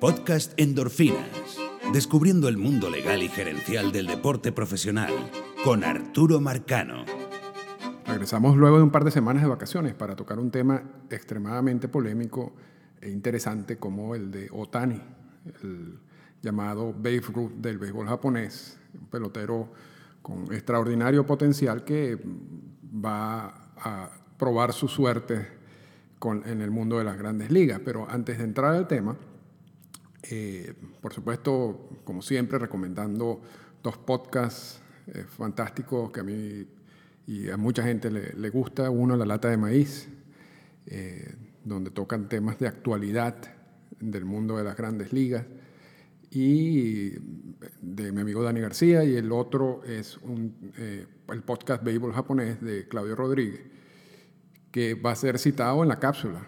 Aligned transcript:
Podcast 0.00 0.52
Endorfinas. 0.56 1.58
Descubriendo 1.92 2.46
el 2.48 2.56
mundo 2.56 2.88
legal 2.88 3.20
y 3.20 3.28
gerencial 3.28 3.90
del 3.90 4.06
deporte 4.06 4.52
profesional 4.52 5.12
con 5.64 5.82
Arturo 5.82 6.40
Marcano. 6.40 7.04
Regresamos 8.06 8.56
luego 8.56 8.76
de 8.76 8.84
un 8.84 8.92
par 8.92 9.02
de 9.02 9.10
semanas 9.10 9.42
de 9.42 9.48
vacaciones 9.48 9.94
para 9.94 10.14
tocar 10.14 10.38
un 10.38 10.52
tema 10.52 10.80
extremadamente 11.10 11.88
polémico 11.88 12.54
e 13.00 13.10
interesante 13.10 13.76
como 13.76 14.14
el 14.14 14.30
de 14.30 14.48
Otani, 14.52 15.02
el 15.64 15.98
llamado 16.42 16.92
Babe 16.92 17.22
Ruth 17.34 17.54
del 17.54 17.78
béisbol 17.78 18.06
japonés, 18.06 18.78
un 19.00 19.08
pelotero 19.08 19.72
con 20.22 20.44
extraordinario 20.52 21.26
potencial 21.26 21.82
que 21.82 22.16
va 23.04 23.72
a 23.76 24.10
probar 24.38 24.72
su 24.72 24.86
suerte 24.86 25.58
en 26.44 26.62
el 26.62 26.70
mundo 26.70 26.98
de 26.98 27.04
las 27.04 27.18
grandes 27.18 27.50
ligas. 27.50 27.80
Pero 27.84 28.08
antes 28.08 28.38
de 28.38 28.44
entrar 28.44 28.74
al 28.74 28.86
tema, 28.86 29.16
eh, 30.22 30.74
por 31.00 31.12
supuesto, 31.12 31.90
como 32.04 32.22
siempre, 32.22 32.58
recomendando 32.58 33.40
dos 33.82 33.98
podcasts 33.98 34.80
eh, 35.06 35.24
fantásticos 35.24 36.10
que 36.10 36.20
a 36.20 36.22
mí 36.24 36.66
y 37.26 37.50
a 37.50 37.56
mucha 37.56 37.82
gente 37.82 38.10
le, 38.10 38.32
le 38.32 38.50
gusta. 38.50 38.90
Uno, 38.90 39.16
La 39.16 39.26
Lata 39.26 39.48
de 39.48 39.56
Maíz, 39.56 40.08
eh, 40.86 41.34
donde 41.64 41.90
tocan 41.90 42.28
temas 42.28 42.58
de 42.58 42.66
actualidad 42.66 43.36
del 44.00 44.24
mundo 44.24 44.56
de 44.56 44.64
las 44.64 44.76
grandes 44.76 45.12
ligas, 45.12 45.44
y 46.30 47.10
de 47.80 48.12
mi 48.12 48.20
amigo 48.20 48.42
Dani 48.42 48.60
García, 48.60 49.04
y 49.04 49.16
el 49.16 49.32
otro 49.32 49.82
es 49.84 50.18
el 50.76 51.42
podcast 51.42 51.82
Béisbol 51.82 52.12
japonés 52.12 52.60
de 52.60 52.86
Claudio 52.86 53.16
Rodríguez, 53.16 53.62
que 54.70 54.94
va 54.94 55.12
a 55.12 55.16
ser 55.16 55.38
citado 55.38 55.82
en 55.82 55.88
la 55.88 55.98
cápsula. 55.98 56.46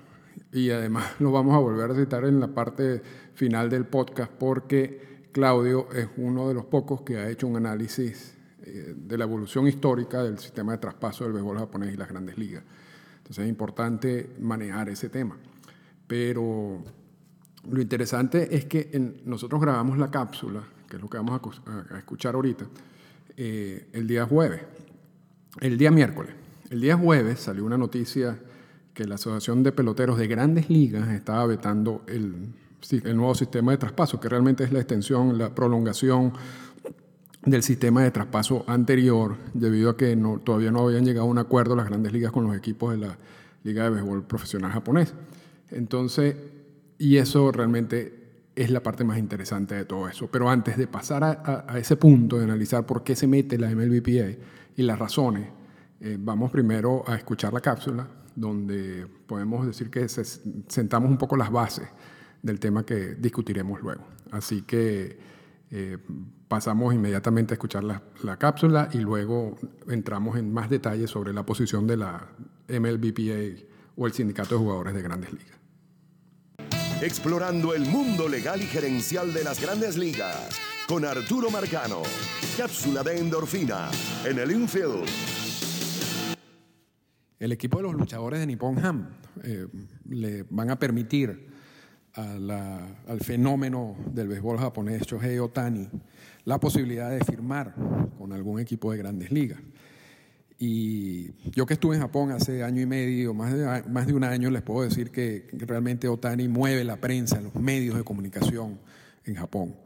Y 0.53 0.71
además 0.71 1.13
lo 1.21 1.33
vamos 1.33 1.55
a 1.55 1.59
volver 1.59 1.91
a 1.91 1.95
citar 1.95 2.25
en 2.25 2.41
la 2.41 2.49
parte 2.49 3.03
final 3.35 3.71
del 3.71 3.87
podcast 3.87 4.33
porque 4.33 5.29
Claudio 5.33 5.89
es 5.93 6.09
uno 6.17 6.49
de 6.49 6.55
los 6.55 6.65
pocos 6.67 7.03
que 7.03 7.19
ha 7.19 7.29
hecho 7.29 7.47
un 7.47 7.57
análisis 7.57 8.37
eh, 8.63 8.95
de 8.97 9.19
la 9.19 9.25
evolución 9.25 9.67
histórica 9.67 10.23
del 10.23 10.39
sistema 10.39 10.73
de 10.73 10.79
traspaso 10.79 11.25
del 11.25 11.33
béisbol 11.33 11.59
japonés 11.59 11.95
y 11.95 11.97
las 11.97 12.09
grandes 12.09 12.37
ligas. 12.37 12.65
Entonces 13.19 13.45
es 13.45 13.49
importante 13.49 14.31
manejar 14.41 14.89
ese 14.89 15.09
tema. 15.09 15.37
Pero 16.07 16.83
lo 17.71 17.81
interesante 17.81 18.55
es 18.57 18.65
que 18.65 18.91
nosotros 19.25 19.61
grabamos 19.61 19.99
la 19.99 20.11
cápsula, 20.11 20.65
que 20.89 20.97
es 20.97 21.03
lo 21.03 21.09
que 21.09 21.19
vamos 21.19 21.63
a, 21.93 21.99
escuchar 21.99 22.35
ahorita, 22.35 22.67
eh, 23.37 23.89
el 23.93 24.09
día 24.09 24.27
jueves, 24.27 24.63
el 25.61 25.79
día 25.79 25.91
miércoles. 25.91 26.35
El 26.71 26.81
día 26.81 26.97
jueves 26.97 27.41
salió 27.41 27.65
una 27.65 27.79
noticia 27.79 28.39
que 28.95 29.05
la 29.05 29.15
Asociación 29.17 29.63
de 29.63 29.73
Peloteros 29.73 30.19
de 30.19 30.27
Grandes 30.27 30.69
Ligas 30.69 31.09
estaba 31.11 31.47
vetando 31.47 32.03
el, 32.07 32.55
nuevo 33.15 33.35
sistema 33.35 33.73
de 33.73 33.79
traspaso, 33.79 34.19
que 34.19 34.29
realmente 34.29 34.65
es 34.65 34.73
la 34.73 34.81
extensión, 34.81 35.39
la 35.39 35.55
prolongación 35.55 36.33
del 37.45 37.63
sistema 37.63 38.03
de 38.03 38.11
traspaso 38.11 38.65
anterior, 38.67 39.37
debido 39.55 39.91
a 39.91 39.97
que 39.97 40.17
todavía 40.45 40.71
no 40.71 40.87
habían 40.87 41.05
llegado 41.05 41.27
a 41.27 41.31
un 41.31 41.39
acuerdo 41.39 41.77
las 41.77 41.87
grandes 41.87 42.13
ligas 42.13 42.33
con 42.33 42.47
los 42.47 42.57
equipos 42.57 42.93
de 42.93 43.07
la 43.07 43.19
Liga 43.65 43.85
de 43.85 43.91
Béisbol 43.91 44.25
Profesional 44.25 44.71
Japonés. 44.73 45.15
Entonces, 45.71 46.37
y 46.99 47.17
eso 47.17 47.53
realmente 47.53 48.21
es 48.57 48.71
la 48.71 48.83
parte 48.83 49.05
más 49.05 49.19
interesante 49.19 49.75
de 49.75 49.85
todo 49.85 50.09
eso. 50.09 50.29
Pero 50.31 50.51
antes 50.51 50.77
de 50.77 50.87
pasar 50.87 51.25
a, 51.25 51.65
a 51.67 51.79
ese 51.79 51.97
punto 51.97 52.39
de 52.39 52.45
analizar 52.45 52.85
por 52.85 53.03
qué 53.05 53.15
se 53.17 53.27
mete 53.27 53.59
la 53.59 53.71
MLBPA 53.71 54.37
y 54.77 54.83
las 54.83 54.99
razones, 54.99 55.49
eh, 56.01 56.17
vamos 56.19 56.51
primero 56.51 57.05
a 57.07 57.15
escuchar 57.15 57.53
la 57.53 57.61
cápsula, 57.61 58.09
donde 58.35 59.07
podemos 59.27 59.67
decir 59.67 59.91
que 59.91 60.09
sentamos 60.09 61.11
un 61.11 61.19
poco 61.19 61.37
las 61.37 61.51
bases 61.51 61.89
del 62.43 62.59
tema 62.59 62.85
que 62.85 63.15
discutiremos 63.15 63.81
luego. 63.81 64.05
Así 64.31 64.63
que 64.63 65.19
eh, 65.71 65.99
pasamos 66.49 66.95
inmediatamente 66.95 67.55
a 67.55 67.57
escuchar 67.57 67.85
la, 67.85 68.03
la, 68.23 68.37
cápsula 68.39 68.89
y 68.93 68.99
luego 68.99 69.57
entramos 69.89 70.37
en 70.37 70.53
más 70.53 70.69
detalles 70.69 71.11
sobre 71.11 71.33
la 71.33 71.45
posición 71.45 71.87
de 71.87 71.97
la 71.97 72.29
MLBPA 72.69 73.65
o 73.97 74.07
el 74.07 74.13
Sindicato 74.13 74.57
de 74.57 74.61
Jugadores 74.61 74.95
de 74.95 75.03
Grandes 75.03 75.33
Ligas. 75.33 75.59
Explorando 77.03 77.75
el 77.75 77.87
mundo 77.87 78.29
legal 78.29 78.61
y 78.61 78.67
gerencial 78.67 79.33
de 79.33 79.45
las 79.45 79.61
grandes 79.61 79.97
ligas 79.97 80.61
con 80.87 81.05
Arturo 81.05 81.51
Marcano. 81.51 82.03
Cápsula 82.57 83.03
de 83.03 83.19
endorfina 83.19 83.91
en 84.25 84.39
el 84.39 84.51
infield 84.51 85.09
el 87.41 87.53
equipo 87.53 87.79
de 87.79 87.85
los 87.85 87.95
luchadores 87.95 88.39
de 88.39 88.47
Nippon 88.47 88.79
Ham 88.85 89.09
eh, 89.43 89.67
le 90.09 90.45
van 90.51 90.71
a 90.71 90.79
permitir 90.79 91.49
al 92.13 93.21
fenómeno 93.21 93.97
del 94.13 94.29
béisbol 94.29 94.59
japonés 94.59 95.03
Shohei 95.03 95.39
Otani 95.39 95.89
la 96.45 96.59
posibilidad 96.59 97.11
de 97.11 97.25
firmar 97.25 97.75
con 98.19 98.33
algún 98.33 98.61
equipo 98.61 98.93
de 98.93 98.99
grandes 98.99 99.31
ligas. 99.31 99.61
Y 100.59 101.33
yo 101.53 101.65
que 101.65 101.75
estuve 101.75 101.95
en 101.95 102.03
Japón 102.03 102.33
hace 102.33 102.63
año 102.63 102.83
y 102.83 102.87
medio, 102.87 103.33
más 103.33 103.55
de, 103.55 103.83
más 103.89 104.07
de 104.07 104.13
un 104.13 104.25
año, 104.25 104.51
les 104.51 104.61
puedo 104.61 104.83
decir 104.83 105.11
que, 105.11 105.49
realmente 105.53 106.09
Otani 106.09 106.49
mueve 106.49 106.85
la 106.85 106.97
prensa, 106.97 107.41
los 107.41 107.55
medios 107.55 107.97
de 107.97 108.05
comunicación 108.05 108.79
en 109.25 109.37
Japón. 109.37 109.77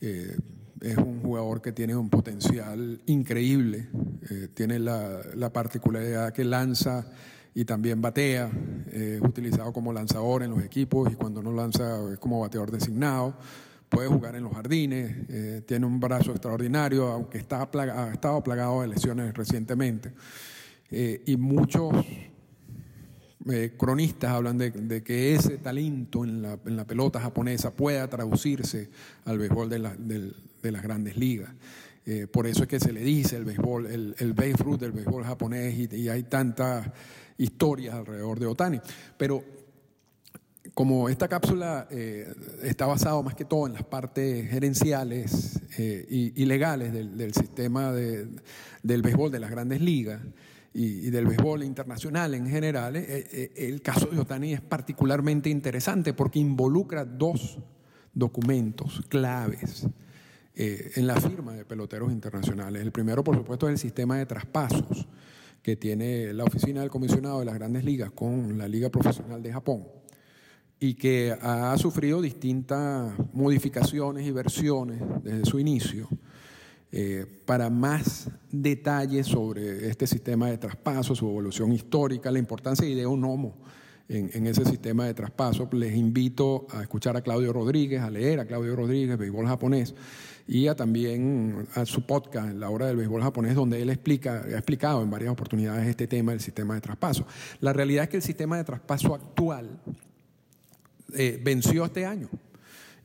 Eh, 0.00 0.36
es 0.80 0.96
un 0.96 1.20
jugador 1.22 1.62
que 1.62 1.72
tiene 1.72 1.96
un 1.96 2.10
potencial 2.10 3.00
increíble, 3.06 3.88
eh, 4.30 4.48
tiene 4.52 4.78
la, 4.78 5.50
particularidad 5.52 6.32
que 6.32 6.44
lanza 6.44 7.06
y 7.54 7.64
también 7.64 8.00
batea, 8.00 8.50
es 8.92 9.20
utilizado 9.20 9.72
como 9.72 9.92
lanzador 9.92 10.42
en 10.42 10.50
los 10.50 10.62
equipos 10.62 11.10
y 11.12 11.14
cuando 11.14 11.42
no 11.42 11.52
lanza 11.52 12.12
es 12.12 12.18
como 12.18 12.40
bateador 12.40 12.70
designado, 12.70 13.34
puede 13.88 14.08
jugar 14.08 14.34
en 14.34 14.42
los 14.44 14.52
jardines, 14.52 15.16
eh, 15.28 15.62
tiene 15.66 15.86
un 15.86 16.00
brazo 16.00 16.32
extraordinario, 16.32 17.06
aunque 17.08 17.38
está 17.38 17.62
ha 17.72 18.12
estado 18.12 18.42
plagado 18.42 18.82
de 18.82 18.88
lesiones 18.88 19.32
recientemente. 19.34 20.12
Eh, 20.90 21.22
y 21.26 21.36
muchos 21.36 21.92
cronistas 23.76 24.30
hablan 24.30 24.56
de, 24.56 25.02
que 25.02 25.34
ese 25.34 25.58
talento 25.58 26.24
en 26.24 26.40
la, 26.40 26.58
en 26.64 26.76
la, 26.76 26.86
pelota 26.86 27.20
japonesa 27.20 27.74
pueda 27.74 28.08
traducirse 28.08 28.88
al 29.26 29.38
béisbol 29.38 29.68
de 29.68 29.78
la, 29.78 29.94
del, 29.94 30.34
de 30.64 30.72
las 30.72 30.82
grandes 30.82 31.16
ligas. 31.16 31.50
Eh, 32.06 32.26
por 32.26 32.46
eso 32.46 32.62
es 32.62 32.68
que 32.68 32.80
se 32.80 32.92
le 32.92 33.00
dice 33.00 33.36
el 33.36 33.44
béisbol, 33.44 33.86
el, 33.86 34.14
el 34.18 34.56
Fruit 34.56 34.80
del 34.80 34.92
béisbol 34.92 35.24
japonés 35.24 35.92
y, 35.92 36.08
hay 36.08 36.24
tantas 36.24 36.90
historias 37.38 37.94
alrededor 37.94 38.38
de 38.38 38.46
Otani. 38.46 38.80
Pero 39.16 39.42
como 40.74 41.08
esta 41.08 41.28
cápsula 41.28 41.86
eh, 41.90 42.32
está 42.62 42.86
basada 42.86 43.20
más 43.22 43.34
que 43.34 43.44
todo 43.44 43.66
en 43.66 43.74
las 43.74 43.84
partes 43.84 44.50
gerenciales 44.50 45.60
eh, 45.78 46.06
y, 46.10 46.44
legales 46.44 46.92
del, 46.92 47.32
sistema 47.32 47.92
del 47.92 49.02
béisbol 49.02 49.30
de 49.30 49.40
las 49.40 49.50
grandes 49.50 49.80
ligas 49.80 50.20
y, 50.74 51.06
y 51.06 51.10
del 51.10 51.26
béisbol 51.26 51.62
internacional 51.62 52.34
en 52.34 52.48
general, 52.48 52.96
el 52.96 53.80
caso 53.80 54.06
de 54.06 54.18
Otani 54.18 54.54
es 54.54 54.60
particularmente 54.60 55.48
interesante 55.48 56.12
porque 56.12 56.38
involucra 56.38 57.04
dos 57.04 57.58
documentos 58.12 59.02
claves 59.08 59.86
eh, 60.56 60.92
en 60.96 61.06
la 61.06 61.20
firma 61.20 61.52
de 61.52 61.64
peloteros 61.64 62.12
internacionales. 62.12 62.82
El 62.82 62.92
primero, 62.92 63.24
por 63.24 63.36
supuesto, 63.36 63.68
es 63.68 63.72
el 63.72 63.78
sistema 63.78 64.18
de 64.18 64.26
traspasos 64.26 65.06
que 65.62 65.76
tiene 65.76 66.32
la 66.32 66.44
oficina 66.44 66.80
del 66.80 66.90
comisionado 66.90 67.40
de 67.40 67.46
las 67.46 67.54
grandes 67.54 67.84
ligas 67.84 68.10
con 68.10 68.58
la 68.58 68.68
Liga 68.68 68.90
Profesional 68.90 69.42
de 69.42 69.52
Japón 69.52 69.84
y 70.78 70.94
que 70.94 71.34
ha 71.40 71.76
sufrido 71.78 72.20
distintas 72.20 73.14
modificaciones 73.32 74.26
y 74.26 74.30
versiones 74.30 75.00
desde 75.22 75.44
su 75.46 75.58
inicio. 75.58 76.08
Eh, 76.92 77.26
para 77.44 77.70
más 77.70 78.30
detalles 78.52 79.26
sobre 79.26 79.88
este 79.88 80.06
sistema 80.06 80.48
de 80.48 80.58
traspasos, 80.58 81.18
su 81.18 81.28
evolución 81.28 81.72
histórica, 81.72 82.30
la 82.30 82.38
importancia 82.38 82.86
de 82.86 83.06
un 83.06 83.24
homo 83.24 83.56
en, 84.08 84.46
ese 84.46 84.64
sistema 84.64 85.06
de 85.06 85.14
traspaso, 85.14 85.68
les 85.72 85.96
invito 85.96 86.66
a 86.70 86.82
escuchar 86.82 87.16
a 87.16 87.22
Claudio 87.22 87.52
Rodríguez, 87.52 88.02
a 88.02 88.10
leer 88.10 88.38
a 88.38 88.46
Claudio 88.46 88.76
Rodríguez, 88.76 89.16
béisbol 89.16 89.46
japonés, 89.46 89.94
y 90.46 90.68
a 90.68 90.74
también 90.74 91.66
a 91.74 91.86
su 91.86 92.06
podcast, 92.06 92.54
La 92.54 92.68
Hora 92.70 92.86
del 92.86 92.96
Béisbol 92.96 93.22
Japonés, 93.22 93.54
donde 93.54 93.80
él 93.80 93.90
explica, 93.90 94.42
ha 94.42 94.58
explicado 94.58 95.02
en 95.02 95.10
varias 95.10 95.32
oportunidades 95.32 95.88
este 95.88 96.06
tema 96.06 96.32
del 96.32 96.40
sistema 96.40 96.74
de 96.74 96.80
traspaso. 96.80 97.26
La 97.60 97.72
realidad 97.72 98.04
es 98.04 98.10
que 98.10 98.16
el 98.18 98.22
sistema 98.22 98.56
de 98.56 98.64
traspaso 98.64 99.14
actual 99.14 99.80
eh, 101.14 101.40
venció 101.42 101.84
este 101.84 102.04
año 102.04 102.28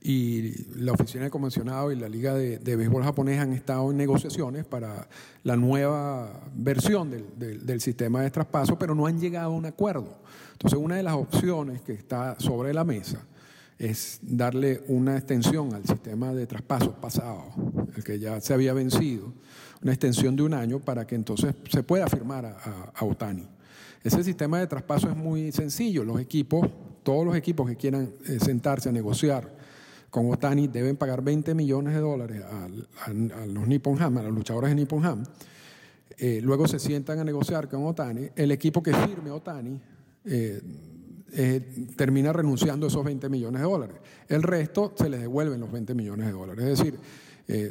y 0.01 0.53
la 0.75 0.93
Oficina 0.93 1.25
de 1.25 1.29
Convencionado 1.29 1.91
y 1.91 1.95
la 1.95 2.07
Liga 2.07 2.33
de, 2.33 2.57
Béisbol 2.57 3.03
Japonés 3.03 3.39
han 3.39 3.53
estado 3.53 3.91
en 3.91 3.97
negociaciones 3.97 4.65
para 4.65 5.07
la 5.43 5.55
nueva 5.55 6.41
versión 6.55 7.09
del, 7.09 7.65
del, 7.65 7.81
sistema 7.81 8.21
de 8.21 8.31
traspaso, 8.31 8.79
pero 8.79 8.95
no 8.95 9.07
han 9.07 9.19
llegado 9.19 9.51
a 9.51 9.55
un 9.55 9.65
acuerdo. 9.65 10.19
Entonces, 10.53 10.79
una 10.79 10.95
de 10.95 11.03
las 11.03 11.15
opciones 11.15 11.81
que 11.81 11.93
está 11.93 12.39
sobre 12.39 12.73
la 12.73 12.83
mesa 12.83 13.25
es 13.79 14.19
darle 14.21 14.83
una 14.89 15.17
extensión 15.17 15.73
al 15.73 15.85
sistema 15.85 16.33
de 16.33 16.45
traspasos 16.45 16.93
pasado, 16.95 17.45
el 17.95 18.03
que 18.03 18.19
ya 18.19 18.41
se 18.41 18.53
había 18.53 18.73
vencido, 18.73 19.33
una 19.81 19.93
extensión 19.93 20.35
de 20.35 20.43
un 20.43 20.53
año 20.53 20.79
para 20.79 21.07
que 21.07 21.15
entonces 21.15 21.55
se 21.71 21.81
pueda 21.81 22.07
firmar 22.07 22.45
a, 22.45 23.05
Otani. 23.05 23.47
Ese 24.03 24.21
sistema 24.21 24.59
de 24.59 24.67
traspaso 24.67 25.09
es 25.09 25.15
muy 25.15 25.53
sencillo. 25.53 26.03
Los 26.03 26.19
equipos, 26.19 26.69
todos 27.03 27.25
los 27.25 27.35
equipos 27.35 27.69
que 27.69 27.77
quieran 27.77 28.11
eh, 28.27 28.37
sentarse 28.39 28.89
a 28.89 28.91
negociar 28.91 29.57
con 30.09 30.29
Otani 30.29 30.67
deben 30.67 30.97
pagar 30.97 31.21
20 31.21 31.55
millones 31.55 31.93
de 31.93 31.99
dólares 32.01 32.43
a, 32.43 32.67
los 33.45 33.67
Nippon 33.67 34.01
Ham, 34.01 34.17
a 34.17 34.23
los 34.23 34.33
luchadores 34.33 34.71
de 34.71 34.75
Nippon 34.75 35.05
Ham. 35.05 35.23
Eh, 36.17 36.41
luego 36.43 36.67
se 36.67 36.79
sientan 36.79 37.19
a 37.19 37.23
negociar 37.23 37.69
con 37.69 37.85
Otani. 37.85 38.27
El 38.35 38.51
equipo 38.51 38.83
que 38.83 38.93
firme 38.93 39.31
Otani 39.31 39.79
eh, 40.25 40.61
eh, 41.33 41.61
termina 41.95 42.33
renunciando 42.33 42.85
a 42.85 42.89
esos 42.89 43.03
20 43.03 43.29
millones 43.29 43.61
de 43.61 43.67
dólares. 43.67 43.95
El 44.27 44.43
resto 44.43 44.93
se 44.97 45.09
les 45.09 45.21
devuelven 45.21 45.59
los 45.59 45.71
20 45.71 45.93
millones 45.93 46.27
de 46.27 46.31
dólares. 46.31 46.65
Es 46.65 46.79
decir, 46.79 46.99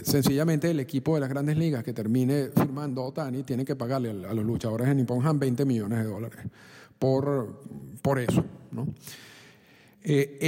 sencillamente 0.02 0.68
el 0.68 0.80
equipo 0.80 1.14
de 1.14 1.20
las 1.20 1.28
grandes 1.28 1.56
ligas 1.56 1.84
que 1.84 1.92
termine 1.92 2.48
firmando 2.52 3.04
Otani 3.04 3.44
tiene 3.44 3.64
que 3.64 3.76
pagarle 3.76 4.10
a, 4.10 4.34
los 4.34 4.44
luchadores 4.44 4.88
de 4.88 4.94
Nippon 4.96 5.24
Ham 5.24 5.38
20 5.38 5.64
millones 5.64 6.00
de 6.00 6.04
dólares 6.04 6.40
por, 6.98 7.60
por 8.02 8.18
eso. 8.18 8.44
¿no? 8.72 8.88
Eh, 10.04 10.38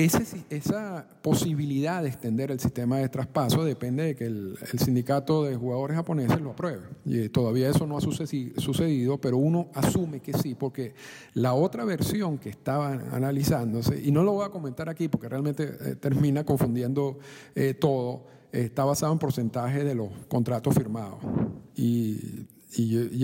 esa 0.49 1.09
posibilidad 1.23 2.03
de 2.03 2.09
extender 2.09 2.53
el 2.53 2.61
sistema 2.61 2.99
de 2.99 3.09
traspaso 3.09 3.65
depende 3.65 4.05
de 4.05 4.15
que 4.15 4.25
el, 4.25 4.57
sindicato 4.79 5.45
de 5.45 5.57
jugadores 5.57 5.97
japoneses 5.97 6.41
lo 6.41 6.51
apruebe. 6.51 6.83
Y 7.05 7.23
eh, 7.23 7.29
todavía 7.29 7.69
eso 7.69 7.85
no 7.87 7.99
ha 7.99 8.01
sucedido, 8.01 9.21
pero 9.21 9.39
uno 9.39 9.69
asume 9.75 10.21
que 10.21 10.33
sí, 10.35 10.55
porque 10.55 10.95
la 11.35 11.55
otra 11.55 11.85
versión 11.85 12.39
que 12.39 12.49
estaban 12.49 13.13
analizándose, 13.13 14.01
y 14.01 14.13
no 14.13 14.23
lo 14.23 14.33
voy 14.33 14.47
a 14.47 14.51
comentar 14.51 14.89
aquí 14.89 15.09
porque 15.09 15.29
realmente 15.29 15.65
eh, 15.65 15.97
termina 15.97 16.45
confundiendo 16.45 17.19
todo, 17.81 18.27
está 18.53 18.85
basado 18.85 19.13
en 19.13 19.19
porcentaje 19.19 19.83
de 19.85 19.95
los 19.95 20.11
contratos 20.29 20.75
firmados. 20.75 21.19
Y, 21.75 22.47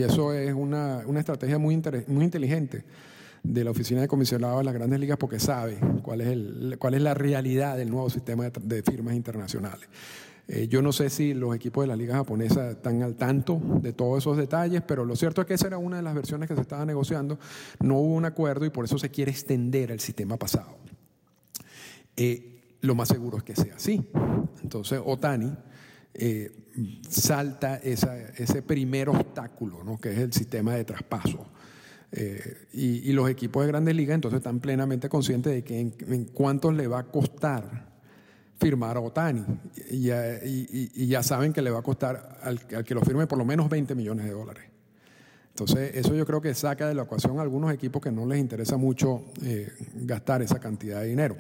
eso 0.03 0.33
es 0.33 0.53
una, 0.53 1.05
estrategia 1.19 1.59
muy 1.59 1.75
inteligente 1.75 2.85
de 3.47 3.65
la 3.65 3.71
Oficina 3.71 4.01
de 4.01 4.09
Comisionado 4.09 4.59
de 4.59 4.65
las 4.65 4.75
Grandes 4.75 4.99
Ligas 5.01 5.19
porque 5.19 5.39
sabe 5.39 5.79
cuál 6.03 6.21
es, 6.21 6.29
el, 6.29 6.77
cuál 6.79 6.95
es 6.95 7.03
la 7.03 7.15
realidad 7.15 7.77
del 7.77 7.91
nuevo 7.91 8.11
sistema 8.11 8.51
de, 8.51 8.83
firmas 8.83 9.15
internacionales. 9.15 9.89
Eh, 10.49 10.69
yo 10.69 10.81
no 10.83 10.93
sé 10.93 11.11
si 11.11 11.35
los 11.35 11.55
equipos 11.55 11.83
de 11.83 11.89
la 11.89 11.97
liga 11.97 12.15
japonesa 12.15 12.71
están 12.71 13.03
al 13.03 13.17
tanto 13.17 13.61
de 13.83 13.93
todos 13.93 14.19
esos 14.19 14.37
detalles, 14.37 14.83
pero 14.83 15.05
lo 15.05 15.17
cierto 15.17 15.41
es 15.41 15.47
que 15.47 15.55
esa 15.55 15.67
era 15.67 15.79
una 15.79 15.97
de 15.97 16.03
las 16.03 16.15
versiones 16.15 16.49
que 16.49 16.55
se 16.55 16.61
estaba 16.61 16.85
negociando. 16.85 17.39
No 17.81 17.99
hubo 17.99 18.15
un 18.15 18.25
acuerdo 18.25 18.65
y 18.65 18.71
por 18.71 18.85
eso 18.85 18.99
se 18.99 19.11
quiere 19.11 19.31
extender 19.31 19.91
el 19.91 20.01
sistema 20.01 20.37
pasado. 20.37 20.77
Eh, 22.17 22.77
lo 22.81 22.95
más 22.95 23.09
seguro 23.09 23.39
es 23.39 23.43
que 23.43 23.57
sea 23.57 23.75
así. 23.77 24.09
Entonces, 24.63 25.01
Otani 25.05 25.53
eh, 26.15 26.53
salta 27.09 27.77
ese 27.77 28.63
primer 28.63 29.09
obstáculo, 29.09 29.83
¿no? 29.85 29.99
que 29.99 30.13
es 30.13 30.19
el 30.19 30.33
sistema 30.33 30.75
de 30.75 30.85
traspaso. 30.85 31.47
Eh, 32.19 32.69
y, 32.73 33.13
los 33.13 33.29
equipos 33.29 33.63
de 33.63 33.69
grandes 33.69 33.95
ligas 33.95 34.15
entonces 34.15 34.39
están 34.39 34.59
plenamente 34.59 35.11
conscientes 35.11 35.53
de 35.53 35.63
que 35.63 35.79
en, 35.79 36.25
cuánto 36.33 36.73
le 36.73 36.87
va 36.87 37.01
a 37.01 37.05
costar 37.05 37.95
firmar 38.59 38.97
a 38.97 39.01
Otani. 39.01 39.45
Y 39.91 41.07
ya, 41.07 41.23
saben 41.23 41.53
que 41.53 41.61
le 41.61 41.71
va 41.71 41.81
a 41.81 41.83
costar 41.83 42.39
al, 42.43 42.61
que 42.67 42.95
lo 42.95 43.03
firme 43.03 43.27
por 43.27 43.37
lo 43.37 43.45
menos 43.45 43.69
20 43.69 43.95
millones 43.95 44.25
de 44.25 44.33
dólares. 44.33 44.65
Entonces, 45.51 45.95
eso 45.95 46.15
yo 46.15 46.27
creo 46.27 46.41
que 46.41 46.55
saca 46.55 46.89
de 46.89 46.95
la 46.95 47.03
ecuación 47.03 47.39
a 47.39 47.43
algunos 47.43 47.73
equipos 47.73 48.03
que 48.03 48.11
no 48.11 48.25
les 48.27 48.39
interesa 48.39 48.79
mucho 48.79 49.25
eh, 49.43 49.71
gastar 49.95 50.41
esa 50.41 50.59
cantidad 50.59 51.01
de 51.01 51.09
dinero. 51.09 51.37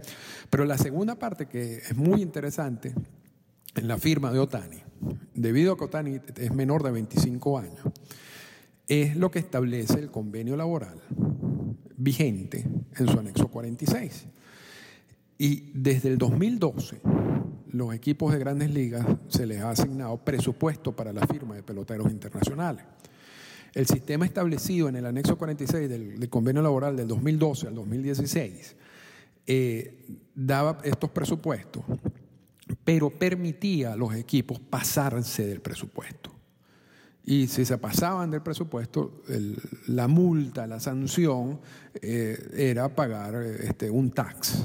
Pero 0.51 0.67
la 0.67 0.77
segunda 0.77 1.15
parte 1.15 1.47
que 1.47 1.77
es 1.77 1.97
muy 1.97 2.21
interesante 2.21 2.95
en 3.75 3.89
la 3.89 3.99
firma 3.99 4.31
de 4.31 4.39
Otani, 4.39 4.83
debido 5.35 5.73
a 5.73 5.79
que 5.79 5.85
Otani 5.85 6.21
es 6.37 6.55
menor 6.55 6.83
de 6.83 6.91
25 6.93 7.59
años, 7.59 7.87
es 8.89 9.17
lo 9.17 9.31
que 9.31 9.39
establece 9.39 9.99
el 9.99 10.11
convenio 10.11 10.57
laboral 10.57 11.01
vigente 11.97 12.65
en 12.97 13.09
su 13.09 13.19
anexo 13.19 13.49
46. 13.49 14.27
Y 15.39 15.71
desde 15.75 16.09
el 16.09 16.19
2012, 16.19 17.01
los 17.73 17.95
equipos 17.95 18.33
de 18.33 18.39
grandes 18.39 18.71
ligas 18.71 19.07
se 19.29 19.47
les 19.47 19.61
ha 19.61 19.71
asignado 19.71 20.17
presupuesto 20.19 20.95
para 20.95 21.13
la 21.13 21.27
firma 21.27 21.55
de 21.55 21.63
peloteros 21.63 22.11
internacionales. 22.11 22.85
El 23.75 23.87
sistema 23.87 24.25
establecido 24.25 24.89
en 24.89 24.97
el 24.97 25.05
anexo 25.05 25.37
46 25.37 25.89
del, 25.89 26.29
convenio 26.31 26.63
laboral 26.63 26.97
del 26.97 27.09
2012 27.09 27.67
al 27.67 27.75
2016 27.75 28.77
eh, 29.47 30.07
daba 30.35 30.79
estos 30.83 31.11
presupuestos, 31.11 31.85
pero 32.85 33.11
permitía 33.11 33.93
a 33.93 33.97
los 33.97 34.15
equipos 34.15 34.59
pasarse 34.59 35.47
del 35.47 35.61
presupuesto. 35.61 36.36
Y 37.27 37.49
si 37.49 37.65
se 37.65 37.77
pasaban 37.77 38.31
del 38.31 38.41
presupuesto, 38.41 39.23
la 39.89 40.07
multa, 40.07 40.65
la 40.69 40.79
sanción 40.79 41.59
eh, 42.01 42.39
era 42.57 42.89
pagar 42.95 43.35
este, 43.35 43.91
un 43.91 44.13
tax, 44.13 44.63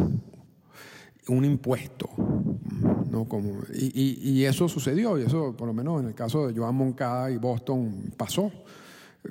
un 1.27 1.43
impuesto. 1.43 2.07
¿no? 3.09 3.25
Como, 3.25 3.63
y, 3.73 4.31
y, 4.31 4.45
eso 4.45 4.69
sucedió, 4.69 5.19
y 5.19 5.23
eso 5.23 5.57
por 5.57 5.67
lo 5.67 5.73
menos 5.73 6.01
en 6.01 6.09
el 6.09 6.13
caso 6.13 6.47
de 6.47 6.57
Joan 6.57 6.75
Moncada 6.75 7.31
y 7.31 7.37
Boston 7.37 8.13
pasó, 8.15 8.51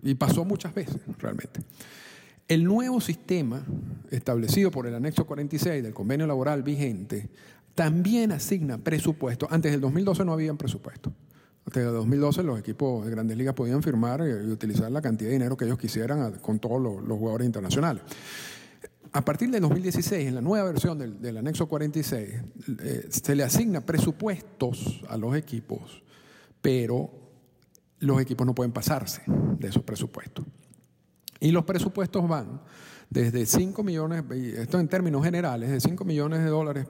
y 0.02 0.14
pasó 0.14 0.44
muchas 0.44 0.74
veces 0.74 1.00
realmente. 1.18 1.60
El 2.48 2.64
nuevo 2.64 3.00
sistema 3.00 3.64
establecido 4.10 4.72
por 4.72 4.88
el 4.88 4.94
anexo 4.96 5.24
46 5.24 5.84
del 5.84 5.94
convenio 5.94 6.26
laboral 6.26 6.64
vigente 6.64 7.30
también 7.76 8.32
asigna 8.32 8.76
presupuesto. 8.78 9.46
Antes 9.48 9.70
del 9.70 9.80
2012 9.80 10.24
no 10.24 10.32
había 10.32 10.52
presupuesto. 10.54 11.12
El 11.74 11.92
2012 11.92 12.42
los 12.42 12.58
equipos 12.58 13.04
de 13.04 13.10
grandes 13.10 13.36
ligas 13.36 13.54
podían 13.54 13.82
firmar 13.82 14.20
y 14.20 14.50
utilizar 14.50 14.90
la 14.90 15.00
cantidad 15.00 15.28
de 15.28 15.34
dinero 15.34 15.56
que 15.56 15.64
ellos 15.64 15.78
quisieran 15.78 16.38
con 16.38 16.58
todos 16.58 16.80
los, 16.80 17.18
jugadores 17.18 17.46
internacionales. 17.46 18.02
A 19.12 19.24
partir 19.24 19.50
del 19.50 19.62
2016, 19.62 20.28
en 20.28 20.34
la 20.36 20.40
nueva 20.40 20.70
versión 20.70 20.98
del, 20.98 21.36
anexo 21.36 21.68
46, 21.68 22.28
eh, 22.82 23.06
se 23.08 23.34
le 23.34 23.42
asigna 23.42 23.80
presupuestos 23.80 25.02
a 25.08 25.16
los 25.16 25.36
equipos, 25.36 26.02
pero 26.62 27.10
los 27.98 28.20
equipos 28.20 28.46
no 28.46 28.54
pueden 28.54 28.72
pasarse 28.72 29.22
de 29.26 29.68
esos 29.68 29.82
presupuestos. 29.82 30.44
Y 31.40 31.50
los 31.50 31.64
presupuestos 31.64 32.26
van 32.28 32.60
desde 33.10 33.44
5 33.44 33.82
millones, 33.82 34.24
esto 34.30 34.78
en 34.78 34.88
términos 34.88 35.24
generales, 35.24 35.70
de 35.70 35.80
5 35.80 36.04
millones 36.04 36.40
de 36.40 36.48
dólares 36.48 36.86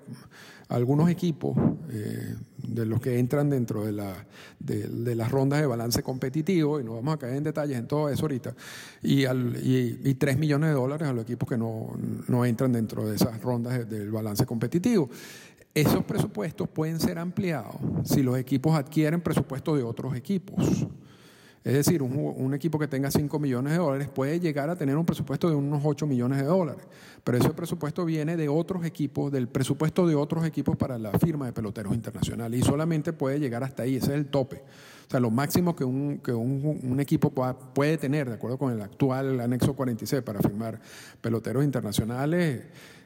algunos 0.71 1.11
equipos 1.11 1.57
eh, 1.91 2.37
de 2.57 2.87
los 2.87 3.01
que 3.01 3.19
entran 3.19 3.51
dentro 3.51 3.85
de, 3.85 3.93
la, 3.93 4.27
de, 4.61 5.15
las 5.17 5.31
rondas 5.31 5.61
de 5.61 5.67
balance 5.67 6.03
competitivo, 6.03 6.79
y 6.81 6.85
no 6.85 6.95
vamos 6.95 7.15
a 7.15 7.19
caer 7.19 7.35
en 7.35 7.43
detalles 7.43 7.77
en 7.77 7.89
todo 7.89 8.09
eso 8.09 8.23
ahorita, 8.23 8.55
y, 9.03 9.25
al, 9.25 9.57
y, 9.61 10.15
3 10.15 10.39
millones 10.39 10.71
de 10.71 10.75
dólares 10.75 11.09
a 11.09 11.13
los 11.13 11.25
equipos 11.25 11.49
que 11.49 11.59
no, 11.59 12.45
entran 12.45 12.73
dentro 12.73 13.07
de 13.09 13.17
esas 13.17 13.41
rondas 13.43 13.89
del 13.89 14.11
balance 14.13 14.47
competitivo. 14.47 15.11
Esos 15.75 16.05
presupuestos 16.05 16.69
pueden 16.69 17.01
ser 17.01 17.19
ampliados 17.19 17.77
si 18.05 18.23
los 18.23 18.39
equipos 18.39 18.77
adquieren 18.77 19.21
presupuesto 19.21 19.77
de 19.77 19.83
otros 19.83 20.15
equipos. 20.15 20.87
Es 21.62 21.75
decir, 21.75 22.02
un, 22.02 22.55
equipo 22.55 22.79
que 22.79 22.88
tenga 22.88 23.11
5 23.11 23.38
millones 23.38 23.75
de 23.75 23.79
dólares 23.79 24.09
puede 24.09 24.40
llegar 24.40 24.71
a 24.71 24.76
tener 24.76 24.97
un 24.97 25.05
presupuesto 25.05 25.50
de 25.50 25.55
unos 25.55 25.83
8 25.85 26.07
millones 26.07 26.38
de 26.38 26.45
dólares, 26.45 26.83
pero 27.23 27.37
ese 27.37 27.50
presupuesto 27.50 28.07
viene 28.07 28.38
de 28.38 28.49
otros 28.49 28.87
equipos, 28.87 29.31
del 29.31 29.47
presupuesto 29.47 30.07
de 30.07 30.14
otros 30.14 30.47
equipos 30.47 30.79
para 30.79 30.99
la 30.99 31.12
firma 31.19 31.45
de 31.45 31.52
peloteros 31.52 31.95
internacionales 31.95 32.61
y 32.61 32.62
solamente 32.62 33.12
puede 33.12 33.38
llegar 33.38 33.62
hasta 33.62 33.83
ahí, 33.83 33.97
ese 33.97 34.07
es 34.07 34.12
el 34.12 34.26
tope. 34.26 34.62
O 35.07 35.11
sea, 35.11 35.21
lo 35.21 35.31
máximo 35.31 35.76
que 35.76 35.85
un, 35.85 36.97
equipo 36.99 37.31
puede 37.75 37.99
tener, 37.99 38.29
de 38.29 38.37
acuerdo 38.37 38.57
con 38.57 38.73
el 38.73 38.81
actual 38.81 39.38
anexo 39.40 39.75
46 39.75 40.23
para 40.23 40.40
firmar 40.40 40.81
peloteros 41.21 41.62
internacionales, 41.62 42.62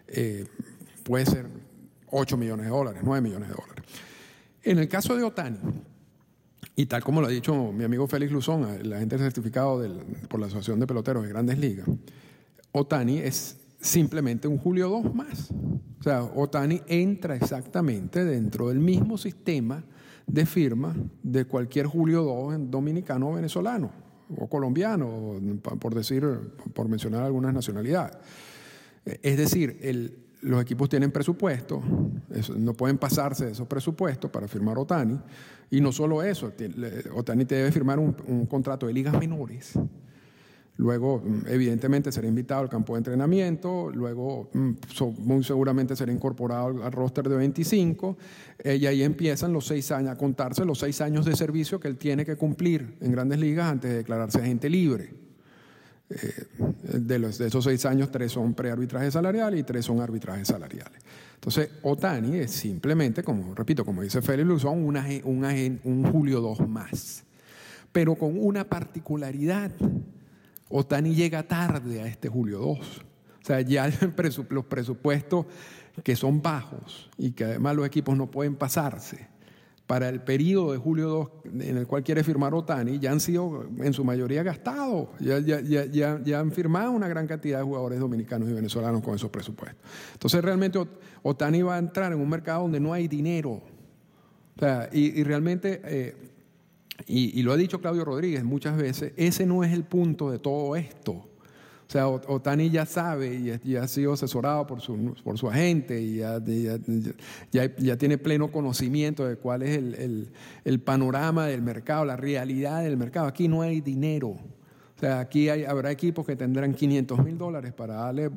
eh, 0.06 0.46
puede 1.02 1.26
ser 1.26 1.46
8 2.10 2.36
millones 2.36 2.66
de 2.66 2.70
dólares, 2.70 3.02
9 3.04 3.20
millones 3.20 3.48
de 3.48 3.54
dólares. 3.54 3.84
En 4.62 4.78
el 4.78 4.88
caso 4.88 5.16
de 5.16 5.24
Otani, 5.24 5.58
y 6.76 6.86
tal 6.86 7.02
como 7.02 7.20
lo 7.20 7.26
ha 7.26 7.30
dicho 7.30 7.72
mi 7.72 7.84
amigo 7.84 8.06
Félix 8.06 8.32
Luzón, 8.32 8.68
el 8.68 8.92
agente 8.92 9.18
certificado 9.18 9.82
por 10.28 10.40
la 10.40 10.46
Asociación 10.46 10.80
de 10.80 10.86
Peloteros 10.86 11.22
de 11.22 11.28
Grandes 11.28 11.58
Ligas, 11.58 11.86
Otani 12.72 13.18
es 13.18 13.56
simplemente 13.80 14.48
un 14.48 14.58
Julio 14.58 14.88
2 14.88 15.14
más. 15.14 15.50
O 16.00 16.02
sea, 16.02 16.22
Otani 16.22 16.82
entra 16.86 17.36
exactamente 17.36 18.24
dentro 18.24 18.68
del 18.68 18.78
mismo 18.78 19.16
sistema 19.16 19.84
de 20.26 20.46
firma 20.46 20.94
de 21.22 21.44
cualquier 21.44 21.86
Julio 21.86 22.22
2 22.22 22.70
dominicano 22.70 23.30
o 23.30 23.34
venezolano 23.34 23.90
o 24.36 24.48
colombiano, 24.48 25.38
por 25.78 25.94
decir, 25.94 26.24
por 26.72 26.88
mencionar 26.88 27.22
algunas 27.22 27.52
nacionalidades. 27.52 28.16
Es 29.04 29.36
decir, 29.36 29.78
el, 29.82 30.23
los 30.44 30.60
equipos 30.60 30.88
tienen 30.88 31.10
presupuesto, 31.10 31.82
no 32.56 32.74
pueden 32.74 32.98
pasarse 32.98 33.46
de 33.46 33.52
esos 33.52 33.66
presupuestos 33.66 34.30
para 34.30 34.46
firmar 34.46 34.78
Otani. 34.78 35.18
Y 35.70 35.80
no 35.80 35.90
solo 35.90 36.22
eso, 36.22 36.52
Otani 37.14 37.44
debe 37.44 37.72
firmar 37.72 37.98
un, 37.98 38.46
contrato 38.46 38.86
de 38.86 38.92
ligas 38.92 39.18
menores. 39.18 39.72
Luego, 40.76 41.22
mm, 41.24 41.46
evidentemente, 41.46 42.10
será 42.10 42.26
invitado 42.26 42.62
al 42.62 42.68
campo 42.68 42.94
de 42.94 42.98
entrenamiento. 42.98 43.90
Luego, 43.94 44.50
mm, 44.52 44.70
muy 45.18 45.44
seguramente 45.44 45.94
será 45.94 46.12
incorporado 46.12 46.84
al, 46.84 46.92
roster 46.92 47.28
de 47.28 47.36
25. 47.36 48.16
Eh, 48.58 48.76
y 48.76 48.86
ahí 48.86 49.02
empiezan 49.02 49.52
los 49.52 49.66
seis 49.66 49.92
años, 49.92 50.10
a 50.10 50.18
contarse 50.18 50.64
los 50.64 50.80
seis 50.80 51.00
años 51.00 51.24
de 51.24 51.36
servicio 51.36 51.78
que 51.78 51.88
él 51.88 51.96
tiene 51.96 52.24
que 52.24 52.36
cumplir 52.36 52.96
en 53.00 53.12
grandes 53.12 53.38
ligas 53.38 53.70
antes 53.70 53.90
de 53.90 53.98
declararse 53.98 54.38
agente 54.38 54.68
libre. 54.68 55.23
Eh, 56.10 56.46
de, 56.98 57.18
los, 57.18 57.38
de 57.38 57.48
esos 57.48 57.64
seis 57.64 57.84
años, 57.86 58.10
tres 58.10 58.32
son 58.32 58.54
prearbitraje 58.54 59.10
salarial 59.10 59.58
y 59.58 59.62
tres 59.62 59.86
son 59.86 60.00
arbitrajes 60.00 60.48
salariales. 60.48 61.00
Entonces, 61.34 61.70
Otani 61.82 62.38
es 62.38 62.50
simplemente, 62.52 63.22
como 63.22 63.54
repito, 63.54 63.84
como 63.84 64.02
dice 64.02 64.22
Félix 64.22 64.48
Luzón, 64.48 64.84
un, 64.84 64.96
un, 65.24 65.80
un 65.84 66.10
Julio 66.10 66.40
2 66.40 66.68
más. 66.68 67.24
Pero 67.92 68.14
con 68.14 68.38
una 68.38 68.64
particularidad. 68.64 69.70
Otani 70.68 71.14
llega 71.14 71.42
tarde 71.42 72.00
a 72.02 72.06
este 72.06 72.28
Julio 72.28 72.58
2. 72.58 72.78
O 72.78 73.46
sea, 73.46 73.60
ya 73.60 73.88
los 74.50 74.64
presupuestos 74.64 75.46
que 76.02 76.16
son 76.16 76.42
bajos 76.42 77.10
y 77.16 77.32
que 77.32 77.44
además 77.44 77.76
los 77.76 77.86
equipos 77.86 78.16
no 78.16 78.30
pueden 78.30 78.56
pasarse 78.56 79.28
para 79.86 80.08
el 80.08 80.22
periodo 80.22 80.72
de 80.72 80.78
julio 80.78 81.08
2 81.44 81.60
en 81.60 81.76
el 81.76 81.86
cual 81.86 82.02
quiere 82.02 82.24
firmar 82.24 82.54
Otani 82.54 82.98
ya 82.98 83.12
han 83.12 83.20
sido 83.20 83.66
en 83.78 83.92
su 83.92 84.02
mayoría 84.02 84.42
gastados. 84.42 85.08
Ya, 85.20 85.38
ya, 85.38 85.60
ya, 85.60 86.20
ya, 86.22 86.40
han 86.40 86.52
firmado 86.52 86.92
una 86.92 87.06
gran 87.06 87.26
cantidad 87.26 87.58
de 87.58 87.64
jugadores 87.64 88.00
dominicanos 88.00 88.48
y 88.48 88.52
venezolanos 88.52 89.02
con 89.02 89.14
esos 89.14 89.30
presupuestos. 89.30 89.78
Entonces 90.14 90.42
realmente 90.42 90.78
Otani 91.22 91.62
va 91.62 91.76
a 91.76 91.78
entrar 91.78 92.12
en 92.12 92.20
un 92.20 92.28
mercado 92.28 92.62
donde 92.62 92.80
no 92.80 92.92
hay 92.92 93.08
dinero. 93.08 93.62
Sea, 94.58 94.88
y, 94.92 95.22
realmente, 95.24 95.82
eh, 95.84 96.14
y, 97.06 97.38
y 97.38 97.42
lo 97.42 97.52
ha 97.52 97.56
dicho 97.56 97.80
Claudio 97.80 98.04
Rodríguez 98.04 98.44
muchas 98.44 98.76
veces, 98.76 99.12
ese 99.16 99.44
no 99.44 99.64
es 99.64 99.72
el 99.72 99.84
punto 99.84 100.30
de 100.30 100.38
todo 100.38 100.76
esto. 100.76 101.28
O 101.86 101.90
sea, 101.90 102.08
Otani 102.08 102.70
ya 102.70 102.86
sabe 102.86 103.60
y, 103.62 103.76
ha 103.76 103.86
sido 103.86 104.14
asesorado 104.14 104.66
por 104.66 104.80
su, 104.80 105.14
por 105.22 105.38
su 105.38 105.48
agente 105.48 106.00
y 106.00 106.16
ya, 106.16 106.40
ya, 107.52 107.96
tiene 107.98 108.18
pleno 108.18 108.50
conocimiento 108.50 109.26
de 109.26 109.36
cuál 109.36 109.62
es 109.62 109.76
el, 109.76 110.30
el, 110.64 110.80
panorama 110.80 111.46
del 111.46 111.62
mercado, 111.62 112.04
la 112.04 112.16
realidad 112.16 112.82
del 112.82 112.96
mercado. 112.96 113.26
Aquí 113.26 113.48
no 113.48 113.62
hay 113.62 113.80
dinero. 113.80 114.28
O 114.28 115.00
sea, 115.00 115.20
aquí 115.20 115.48
hay, 115.48 115.64
habrá 115.64 115.90
equipos 115.90 116.24
que 116.24 116.36
tendrán 116.36 116.72
500 116.72 117.22
mil 117.24 117.36
dólares 117.36 117.72
para 117.72 117.94
darle, 117.94 118.30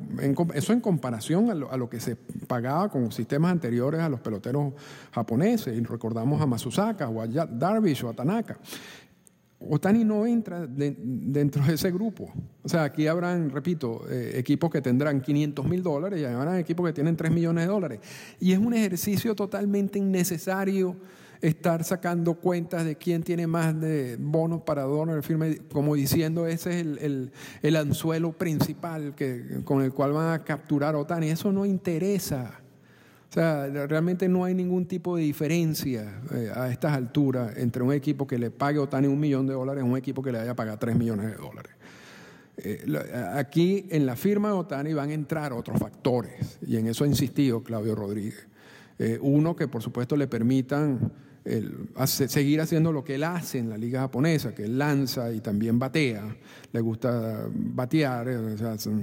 eso 0.54 0.72
en 0.72 0.80
comparación 0.80 1.50
a 1.50 1.54
lo, 1.54 1.70
a 1.72 1.76
lo, 1.76 1.88
que 1.88 2.00
se 2.00 2.16
pagaba 2.16 2.88
con 2.88 3.12
sistemas 3.12 3.52
anteriores 3.52 4.00
a 4.00 4.08
los 4.08 4.20
peloteros 4.20 4.74
japoneses, 5.12 5.76
y 5.76 5.80
recordamos 5.84 6.42
a 6.42 6.46
Masusaka 6.46 7.08
o 7.08 7.22
a 7.22 7.26
Darvish 7.26 8.04
o 8.04 8.10
a 8.10 8.12
Tanaka. 8.12 8.58
Otani 9.60 10.04
no 10.04 10.24
entra 10.26 10.66
dentro 10.66 11.64
de 11.64 11.74
ese 11.74 11.90
grupo. 11.90 12.32
O 12.62 12.68
sea, 12.68 12.84
aquí 12.84 13.06
habrán, 13.06 13.50
repito, 13.50 14.02
eh, 14.08 14.32
equipos 14.36 14.70
que 14.70 14.80
tendrán 14.80 15.20
500 15.20 15.66
mil 15.66 15.82
dólares 15.82 16.20
y 16.20 16.24
habrán 16.24 16.58
equipos 16.58 16.86
que 16.86 16.92
tienen 16.92 17.16
3 17.16 17.32
millones 17.32 17.64
de 17.64 17.70
dólares. 17.70 18.00
Y 18.38 18.52
es 18.52 18.58
un 18.58 18.72
ejercicio 18.74 19.34
totalmente 19.34 19.98
innecesario 19.98 20.96
estar 21.40 21.84
sacando 21.84 22.34
cuentas 22.34 22.84
de 22.84 22.96
quién 22.96 23.22
tiene 23.22 23.46
más 23.46 23.78
de 23.80 24.16
bonos 24.18 24.62
para 24.62 24.82
donor 24.82 25.22
firme, 25.22 25.58
como 25.72 25.94
diciendo 25.94 26.46
ese 26.46 26.80
es 26.80 26.86
el, 27.62 27.76
anzuelo 27.76 28.32
principal 28.32 29.14
que, 29.14 29.60
con 29.64 29.82
el 29.82 29.92
cual 29.92 30.12
van 30.12 30.32
a 30.32 30.44
capturar 30.44 30.94
a 30.94 30.98
Otani. 30.98 31.30
Eso 31.30 31.52
no 31.52 31.64
interesa. 31.64 32.60
O 33.28 33.32
sea, 33.32 33.66
realmente 33.66 34.26
no 34.26 34.44
hay 34.44 34.54
ningún 34.54 34.86
tipo 34.86 35.16
de 35.16 35.22
diferencia 35.22 36.20
eh, 36.32 36.50
a 36.54 36.70
estas 36.70 36.94
alturas 36.94 37.58
entre 37.58 37.82
un 37.82 37.92
equipo 37.92 38.26
que 38.26 38.38
le 38.38 38.50
pague 38.50 38.78
Otani 38.78 39.06
un 39.06 39.20
millón 39.20 39.46
de 39.46 39.52
dólares 39.52 39.84
y 39.84 39.86
un 39.86 39.98
equipo 39.98 40.22
que 40.22 40.32
le 40.32 40.38
vaya 40.38 40.52
a 40.52 40.56
pagar 40.56 40.78
tres 40.78 40.96
millones 40.96 41.26
de 41.26 41.36
dólares. 41.36 41.72
Eh, 42.56 42.84
aquí 43.34 43.86
en 43.90 44.06
la 44.06 44.16
firma 44.16 44.48
de 44.48 44.54
Otani 44.54 44.94
van 44.94 45.10
a 45.10 45.14
entrar 45.14 45.52
otros 45.52 45.78
factores, 45.78 46.58
y 46.66 46.76
en 46.76 46.86
eso 46.86 47.04
ha 47.04 47.06
insistido 47.06 47.62
Claudio 47.62 47.94
Rodríguez. 47.94 48.48
Eh, 48.98 49.18
uno, 49.20 49.54
que 49.54 49.68
por 49.68 49.82
supuesto 49.82 50.16
le 50.16 50.26
permitan 50.26 51.12
seguir 52.06 52.60
haciendo 52.60 52.92
lo 52.92 53.04
que 53.04 53.14
él 53.14 53.24
hace 53.24 53.58
en 53.58 53.70
la 53.70 53.78
liga 53.78 54.00
japonesa, 54.00 54.54
que 54.54 54.64
él 54.64 54.78
lanza 54.78 55.32
y 55.32 55.40
también 55.40 55.78
batea, 55.78 56.36
le 56.72 56.80
gusta 56.80 57.48
batear, 57.52 58.28
eh, 58.28 58.56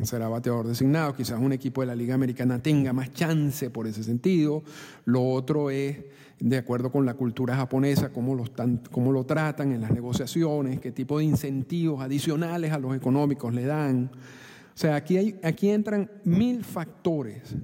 será 0.03 0.27
bateador 0.27 0.67
designado, 0.67 1.13
quizás 1.15 1.39
un 1.39 1.53
equipo 1.53 1.81
de 1.81 1.87
la 1.87 1.95
liga 1.95 2.13
americana 2.13 2.61
tenga 2.61 2.93
más 2.93 3.13
chance 3.13 3.69
por 3.69 3.87
ese 3.87 4.03
sentido. 4.03 4.63
Lo 5.05 5.27
otro 5.27 5.69
es, 5.69 5.97
de 6.39 6.57
acuerdo 6.57 6.91
con 6.91 7.05
la 7.05 7.15
cultura 7.15 7.55
japonesa, 7.55 8.09
cómo 8.11 8.35
lo, 8.35 8.45
cómo 8.91 9.11
lo 9.11 9.25
tratan 9.25 9.71
en 9.71 9.81
las 9.81 9.91
negociaciones, 9.91 10.79
qué 10.79 10.91
tipo 10.91 11.17
de 11.17 11.25
incentivos 11.25 12.01
adicionales 12.01 12.71
a 12.71 12.77
los 12.77 12.95
económicos 12.95 13.53
le 13.53 13.65
dan. 13.65 14.11
O 14.13 14.77
sea, 14.77 14.95
aquí, 14.95 15.17
hay, 15.17 15.39
aquí 15.41 15.69
entran 15.69 16.11
mil 16.25 16.63
factores 16.63 17.55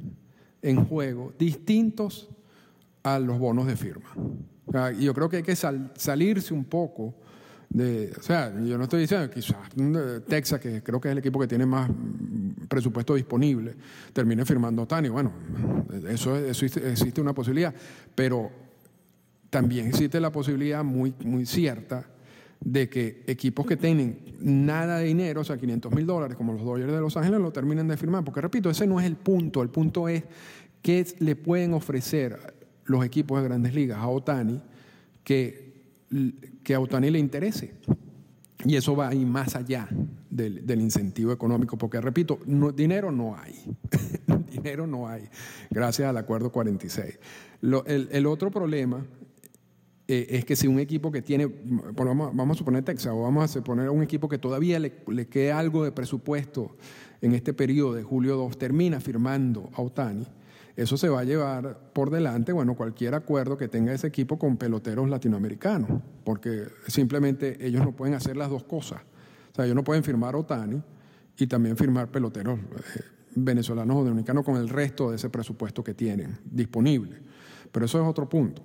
en 0.61 0.85
juego 0.85 1.33
distintos 1.37 2.29
a 3.03 3.19
los 3.19 3.39
bonos 3.39 3.67
de 3.67 3.75
firma. 3.75 4.09
Y 4.97 5.03
yo 5.03 5.13
creo 5.13 5.29
que 5.29 5.37
hay 5.37 5.43
que 5.43 5.55
salirse 5.55 6.53
un 6.53 6.65
poco 6.65 7.13
de, 7.69 8.11
o 8.19 8.21
sea, 8.21 8.53
yo 8.63 8.77
no 8.77 8.83
estoy 8.83 9.01
diciendo 9.01 9.29
quizás 9.29 9.57
Texas, 10.27 10.59
que 10.59 10.83
creo 10.83 10.99
que 10.99 11.07
es 11.07 11.13
el 11.13 11.17
equipo 11.19 11.39
que 11.39 11.47
tiene 11.47 11.65
más 11.65 11.89
presupuesto 12.67 13.15
disponible, 13.15 13.75
termine 14.13 14.45
firmando 14.45 14.85
Tani. 14.85 15.09
Bueno, 15.09 15.31
eso, 16.09 16.35
eso 16.37 16.65
existe 16.65 17.21
una 17.21 17.33
posibilidad, 17.33 17.73
pero 18.13 18.51
también 19.49 19.87
existe 19.87 20.19
la 20.19 20.31
posibilidad 20.31 20.83
muy, 20.83 21.13
muy 21.23 21.45
cierta 21.45 22.07
de 22.59 22.89
que 22.89 23.23
equipos 23.27 23.65
que 23.65 23.75
tienen 23.75 24.19
nada 24.39 24.99
de 24.99 25.05
dinero, 25.05 25.41
o 25.41 25.43
sea, 25.43 25.57
500 25.57 25.91
mil 25.93 26.05
dólares, 26.05 26.37
como 26.37 26.53
los 26.53 26.63
Dodgers 26.63 26.91
de 26.91 26.99
Los 26.99 27.17
Ángeles, 27.17 27.39
lo 27.39 27.51
terminen 27.51 27.87
de 27.87 27.97
firmar. 27.97 28.23
Porque 28.23 28.41
repito, 28.41 28.69
ese 28.69 28.85
no 28.85 28.99
es 28.99 29.05
el 29.05 29.15
punto. 29.15 29.61
El 29.61 29.69
punto 29.69 30.07
es 30.07 30.23
qué 30.81 31.05
le 31.19 31.35
pueden 31.35 31.73
ofrecer 31.73 32.60
los 32.85 33.05
equipos 33.05 33.41
de 33.41 33.47
grandes 33.47 33.73
ligas 33.73 33.99
a 33.99 34.07
Otani 34.07 34.61
que, 35.23 35.73
que 36.63 36.73
a 36.73 36.79
Otani 36.79 37.09
le 37.09 37.19
interese. 37.19 37.73
Y 38.65 38.75
eso 38.75 38.95
va 38.95 39.09
a 39.09 39.15
ir 39.15 39.25
más 39.25 39.55
allá 39.55 39.87
del, 40.29 40.81
incentivo 40.81 41.31
económico, 41.31 41.77
porque 41.77 41.99
repito, 41.99 42.39
dinero 42.75 43.11
no 43.11 43.35
hay. 43.35 43.55
dinero 44.51 44.85
no 44.85 45.07
hay, 45.07 45.23
gracias 45.69 46.09
al 46.09 46.17
acuerdo 46.17 46.51
46. 46.51 47.19
el, 47.85 48.25
otro 48.25 48.51
problema 48.51 49.03
eh, 50.07 50.27
es 50.29 50.45
que 50.45 50.55
si 50.55 50.67
un 50.67 50.79
equipo 50.79 51.11
que 51.11 51.21
tiene, 51.21 51.47
vamos, 51.95 52.55
a 52.55 52.57
suponer 52.57 52.83
Texas, 52.83 53.13
o 53.13 53.21
vamos 53.21 53.43
a 53.43 53.47
suponer 53.47 53.89
un 53.89 54.03
equipo 54.03 54.29
que 54.29 54.37
todavía 54.37 54.79
le, 54.79 54.93
le 55.07 55.27
quede 55.27 55.51
algo 55.51 55.83
de 55.83 55.91
presupuesto 55.91 56.75
en 57.21 57.33
este 57.33 57.53
periodo 57.53 57.93
de 57.93 58.03
julio 58.03 58.35
2, 58.35 58.57
termina 58.57 58.99
firmando 58.99 59.69
a 59.73 59.81
Otani, 59.81 60.27
eso 60.75 60.97
se 60.97 61.09
va 61.09 61.21
a 61.21 61.23
llevar 61.23 61.77
por 61.93 62.09
delante, 62.09 62.51
bueno, 62.51 62.75
cualquier 62.75 63.13
acuerdo 63.13 63.57
que 63.57 63.67
tenga 63.67 63.93
ese 63.93 64.07
equipo 64.07 64.39
con 64.39 64.57
peloteros 64.57 65.09
latinoamericanos, 65.09 66.01
porque 66.23 66.65
simplemente 66.87 67.65
ellos 67.65 67.83
no 67.83 67.91
pueden 67.91 68.15
hacer 68.15 68.37
las 68.37 68.49
dos 68.49 68.63
cosas. 68.63 69.01
O 69.51 69.55
sea, 69.55 69.65
ellos 69.65 69.75
no 69.75 69.83
pueden 69.83 70.03
firmar 70.03 70.35
Otani 70.35 70.81
y 71.37 71.47
también 71.47 71.75
firmar 71.75 72.09
peloteros 72.09 72.59
eh, 72.59 73.01
venezolanos 73.35 73.97
o 73.97 74.03
dominicanos 74.03 74.45
con 74.45 74.57
el 74.57 74.69
resto 74.69 75.09
de 75.09 75.17
ese 75.17 75.29
presupuesto 75.29 75.83
que 75.83 75.93
tienen 75.93 76.39
disponible. 76.45 77.17
Pero 77.71 77.85
eso 77.85 78.01
es 78.01 78.07
otro 78.07 78.27
punto. 78.27 78.63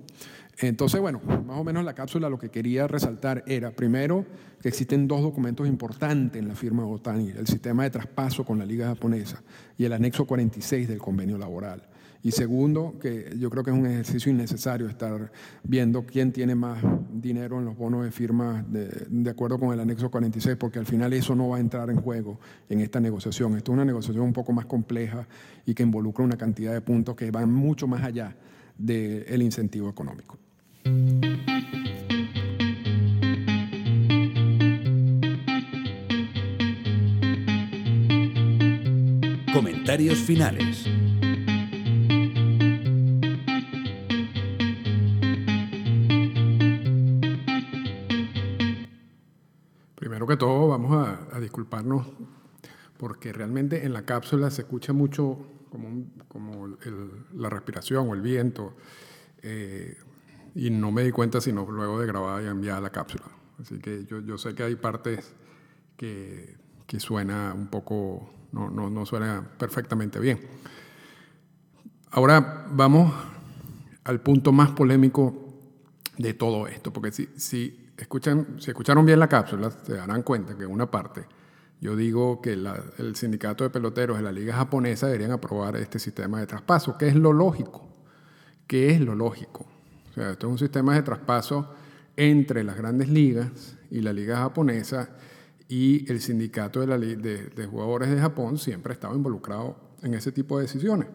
Entonces, 0.59 1.01
bueno, 1.01 1.21
más 1.47 1.59
o 1.59 1.65
menos 1.65 1.85
la 1.85 1.95
cápsula 1.95 2.31
lo 2.31 2.39
que 2.39 2.51
quería 2.51 2.87
resaltar 2.87 3.45
era, 3.47 3.73
primero, 3.73 4.25
que 4.63 4.69
existen 4.69 5.07
dos 5.07 5.21
documentos 5.21 5.69
importantes 5.69 6.41
en 6.41 6.49
la 6.49 6.55
firma 6.55 6.83
de 6.83 6.89
Otani, 6.89 7.31
el 7.31 7.47
sistema 7.47 7.83
de 7.83 7.91
traspaso 7.91 8.45
con 8.45 8.59
la 8.59 8.65
Liga 8.65 8.87
Japonesa 8.87 9.43
y 9.77 9.85
el 9.85 9.93
anexo 9.93 10.27
46 10.27 10.89
del 10.89 10.99
convenio 10.99 11.37
laboral. 11.37 11.83
Y 12.26 12.33
segundo, 12.33 12.97
que 13.00 13.37
yo 13.38 13.49
creo 13.50 13.62
que 13.62 13.71
es 13.71 13.76
un 13.76 13.87
ejercicio 13.87 14.33
innecesario 14.33 14.88
estar 14.88 15.30
viendo 15.62 16.04
quién 16.04 16.33
tiene 16.33 16.56
más 16.56 16.83
dinero 17.09 17.61
en 17.61 17.66
los 17.66 17.76
bonos 17.76 18.02
de 18.02 18.11
firma 18.11 18.66
de, 18.68 19.30
acuerdo 19.30 19.61
con 19.61 19.73
el 19.73 19.78
anexo 19.78 20.11
46, 20.11 20.56
porque 20.56 20.80
al 20.80 20.87
final 20.87 21.12
eso 21.12 21.37
no 21.37 21.50
va 21.50 21.59
a 21.59 21.61
entrar 21.61 21.88
en 21.88 21.99
juego 21.99 22.40
en 22.68 22.80
esta 22.80 22.99
negociación. 22.99 23.56
Esto 23.56 23.71
es 23.71 23.75
una 23.75 23.85
negociación 23.85 24.25
un 24.25 24.33
poco 24.33 24.52
más 24.52 24.66
compleja 24.66 25.28
y 25.66 25.73
que 25.73 25.85
involucra 25.85 26.25
una 26.25 26.37
cantidad 26.37 26.73
de 26.73 26.80
puntos 26.80 27.14
que 27.14 27.30
van 27.30 27.52
mucho 27.52 27.87
más 27.87 28.02
allá 28.02 28.35
del 28.76 29.40
incentivo 29.40 29.88
económico. 29.88 30.37
Comentarios 39.54 40.18
finales. 40.18 40.88
Que 50.26 50.37
todo, 50.37 50.68
vamos 50.68 51.06
a, 51.33 51.40
disculparnos 51.40 52.06
porque 52.99 53.33
realmente 53.33 53.85
en 53.85 53.92
la 53.92 54.02
cápsula 54.02 54.50
se 54.50 54.62
escucha 54.62 54.92
mucho 54.92 55.38
como, 55.71 56.06
como 56.28 56.76
la 57.35 57.50
respiración 57.50 58.09
o 58.09 58.14
el 58.14 58.23
viento 58.23 58.75
eh, 59.42 59.97
y 60.54 60.71
no 60.71 60.90
me 60.92 61.02
di 61.02 61.11
cuenta 61.11 61.40
sino 61.40 61.71
luego 61.71 62.00
de 62.00 62.06
grabar 62.06 62.42
y 62.42 62.47
enviar 62.47 62.83
la 62.83 62.90
cápsula. 62.90 63.25
Así 63.61 63.78
que 63.78 64.04
yo, 64.06 64.21
yo 64.21 64.38
sé 64.38 64.54
que 64.54 64.62
hay 64.62 64.76
partes 64.76 65.35
que, 65.97 66.56
que 66.87 67.00
suena 67.00 67.52
un 67.54 67.68
poco, 67.68 68.30
no, 68.52 68.71
no, 68.71 68.88
no 68.90 69.04
suena 69.06 69.47
perfectamente 69.59 70.18
bien. 70.21 70.40
Ahora 72.11 72.66
vamos 72.71 73.12
al 74.04 74.21
punto 74.21 74.52
más 74.52 74.71
polémico 74.71 75.35
de 76.16 76.33
todo 76.33 76.66
esto, 76.66 76.92
porque 76.92 77.12
si, 77.12 77.28
si 77.37 77.86
si 77.97 78.71
escucharon 78.71 79.07
bien 79.07 79.19
la 79.19 79.29
cápsula, 79.29 79.71
se 79.71 79.95
darán 79.95 80.23
cuenta 80.23 80.57
que 80.57 80.65
en 80.65 80.71
una 80.71 80.91
parte 80.91 81.26
Yo 81.81 81.97
digo 81.97 82.41
que 82.41 82.53
el 82.53 83.17
sindicato 83.17 83.65
de 83.65 83.71
peloteros 83.71 84.17
de 84.17 84.23
la 84.23 84.33
liga 84.33 84.55
japonesa 84.55 85.07
deberían 85.07 85.33
aprobar 85.33 85.76
este 85.76 85.99
sistema 85.99 86.41
de 86.41 86.47
traspaso, 86.47 86.97
que 86.97 87.09
es 87.09 87.15
lo 87.15 87.33
lógico. 87.33 87.87
¿Qué 88.67 88.91
es 88.91 89.00
lo 89.00 89.15
lógico? 89.15 89.67
O 90.11 90.15
sea, 90.15 90.31
esto 90.31 90.47
es 90.47 90.53
un 90.53 90.59
sistema 90.59 90.95
de 90.95 91.03
traspaso 91.03 91.75
entre 92.17 92.65
las 92.65 92.76
grandes 92.76 93.09
ligas 93.11 93.76
y 93.91 94.00
la 94.00 94.12
liga 94.12 94.38
japonesa 94.38 95.11
y 95.69 96.11
el 96.11 96.21
sindicato 96.21 96.81
de, 96.81 97.69
jugadores 97.71 98.11
de 98.11 98.21
Japón 98.21 98.59
siempre 98.59 98.93
ha 98.93 98.95
estado 98.95 99.15
involucrado 99.15 99.76
en 100.03 100.15
ese 100.15 100.33
tipo 100.33 100.57
de 100.57 100.65
decisiones. 100.65 101.09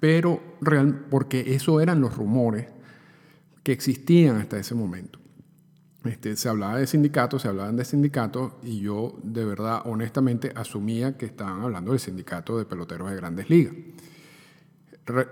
Pero 0.00 0.42
real, 0.60 1.06
porque 1.10 1.54
eso 1.54 1.80
eran 1.80 2.00
los 2.00 2.16
rumores 2.16 2.66
que 3.62 3.72
existían 3.72 4.36
hasta 4.36 4.58
ese 4.58 4.74
momento. 4.74 5.18
Este, 6.04 6.36
se 6.36 6.50
hablaba 6.50 6.78
de 6.78 6.86
sindicatos, 6.86 7.42
se 7.42 7.48
hablaban 7.48 7.76
de 7.76 7.84
sindicatos 7.84 8.52
y 8.62 8.80
yo 8.80 9.18
de 9.22 9.44
verdad, 9.44 9.82
honestamente, 9.86 10.52
asumía 10.54 11.16
que 11.16 11.24
estaban 11.24 11.62
hablando 11.62 11.92
del 11.92 12.00
sindicato 12.00 12.58
de 12.58 12.66
peloteros 12.66 13.10
de 13.10 13.16
grandes 13.16 13.48
ligas, 13.48 13.74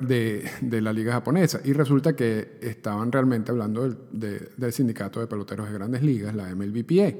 de, 0.00 0.80
la 0.80 0.92
liga 0.94 1.12
japonesa. 1.12 1.60
Y 1.64 1.74
resulta 1.74 2.16
que 2.16 2.58
estaban 2.62 3.12
realmente 3.12 3.50
hablando 3.50 3.86
del, 4.12 4.72
sindicato 4.72 5.20
de 5.20 5.26
peloteros 5.26 5.68
de 5.68 5.74
grandes 5.74 6.02
ligas, 6.02 6.34
la 6.34 6.54
MLBPA. 6.54 7.16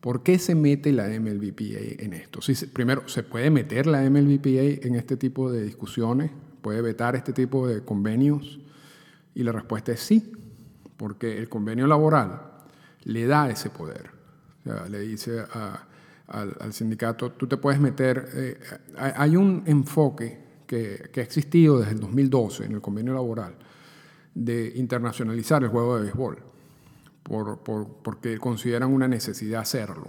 ¿Por 0.00 0.22
qué 0.22 0.38
se 0.38 0.54
mete 0.54 0.92
la 0.92 1.08
MLBPA 1.08 2.02
en 2.02 2.14
esto? 2.14 2.40
Primero, 2.72 3.08
¿se 3.08 3.22
puede 3.22 3.50
meter 3.50 3.86
la 3.86 4.08
MLBPA 4.08 4.86
en 4.86 4.94
este 4.94 5.18
tipo 5.18 5.52
de 5.52 5.62
discusiones? 5.62 6.30
¿Puede 6.62 6.80
vetar 6.80 7.14
este 7.14 7.34
tipo 7.34 7.66
de 7.66 7.82
convenios? 7.82 8.58
Y 9.34 9.42
la 9.42 9.52
respuesta 9.52 9.92
es 9.92 10.00
sí, 10.00 10.32
porque 10.96 11.38
el 11.38 11.48
convenio 11.48 11.86
laboral 11.86 12.53
le 13.04 13.26
da 13.26 13.50
ese 13.50 13.70
poder. 13.70 14.10
le 14.64 14.98
dice 15.00 15.44
al, 16.28 16.72
sindicato, 16.72 17.32
tú 17.32 17.46
te 17.46 17.56
puedes 17.56 17.80
meter, 17.80 18.28
eh, 18.34 18.58
hay 18.96 19.36
un 19.36 19.62
enfoque 19.66 20.42
que, 20.66 21.10
ha 21.14 21.20
existido 21.20 21.78
desde 21.78 21.92
el 21.92 22.00
2012 22.00 22.64
en 22.64 22.72
el 22.72 22.80
convenio 22.80 23.14
laboral 23.14 23.54
de 24.34 24.72
internacionalizar 24.76 25.62
el 25.62 25.68
juego 25.68 25.96
de 25.96 26.04
béisbol, 26.04 26.38
por, 27.22 27.58
porque 28.02 28.38
consideran 28.38 28.92
una 28.92 29.06
necesidad 29.06 29.60
hacerlo, 29.60 30.08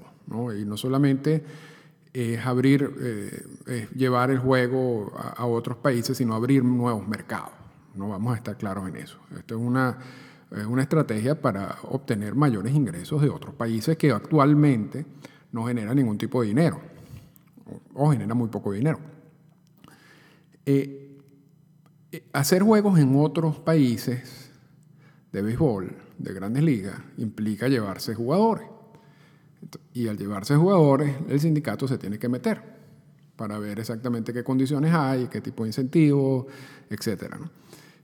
y 0.57 0.65
no 0.65 0.77
solamente 0.77 1.43
es 2.13 2.45
abrir, 2.45 2.89
eh, 3.67 3.87
llevar 3.93 4.31
el 4.31 4.39
juego 4.39 5.13
a, 5.17 5.41
a, 5.41 5.45
otros 5.45 5.77
países, 5.77 6.17
sino 6.17 6.33
abrir 6.33 6.63
nuevos 6.63 7.05
mercados. 7.07 7.51
No 7.93 8.09
vamos 8.09 8.33
a 8.33 8.37
estar 8.37 8.57
claros 8.57 8.87
en 8.87 8.95
eso. 8.95 9.19
Esto 9.37 9.55
es 9.55 9.61
una 9.61 9.97
es 9.99 10.34
una 10.67 10.83
estrategia 10.83 11.39
para 11.39 11.77
obtener 11.83 12.35
mayores 12.35 12.73
ingresos 12.73 13.21
de 13.21 13.29
otros 13.29 13.53
países 13.55 13.97
que 13.97 14.11
actualmente 14.11 15.05
no 15.51 15.65
generan 15.65 15.95
ningún 15.95 16.17
tipo 16.17 16.41
de 16.41 16.47
dinero 16.49 16.79
o, 17.93 18.11
genera 18.11 18.33
muy 18.33 18.49
poco 18.49 18.71
dinero. 18.71 18.99
Eh, 20.65 21.17
eh, 22.11 22.23
hacer 22.33 22.61
juegos 22.63 22.99
en 22.99 23.15
otros 23.15 23.59
países 23.59 24.51
de 25.31 25.41
béisbol, 25.41 25.95
de 26.17 26.33
grandes 26.33 26.63
ligas, 26.63 26.95
implica 27.17 27.67
llevarse 27.67 28.15
jugadores. 28.15 28.67
Y 29.93 30.07
al 30.07 30.17
llevarse 30.17 30.55
jugadores, 30.55 31.15
el 31.27 31.39
sindicato 31.39 31.87
se 31.87 31.97
tiene 31.97 32.19
que 32.19 32.29
meter 32.29 32.61
para 33.35 33.57
ver 33.59 33.79
exactamente 33.79 34.31
qué 34.31 34.43
condiciones 34.43 34.93
hay, 34.93 35.27
qué 35.27 35.41
tipo 35.41 35.63
de 35.63 35.69
incentivos, 35.69 36.45
etc. 36.89 37.35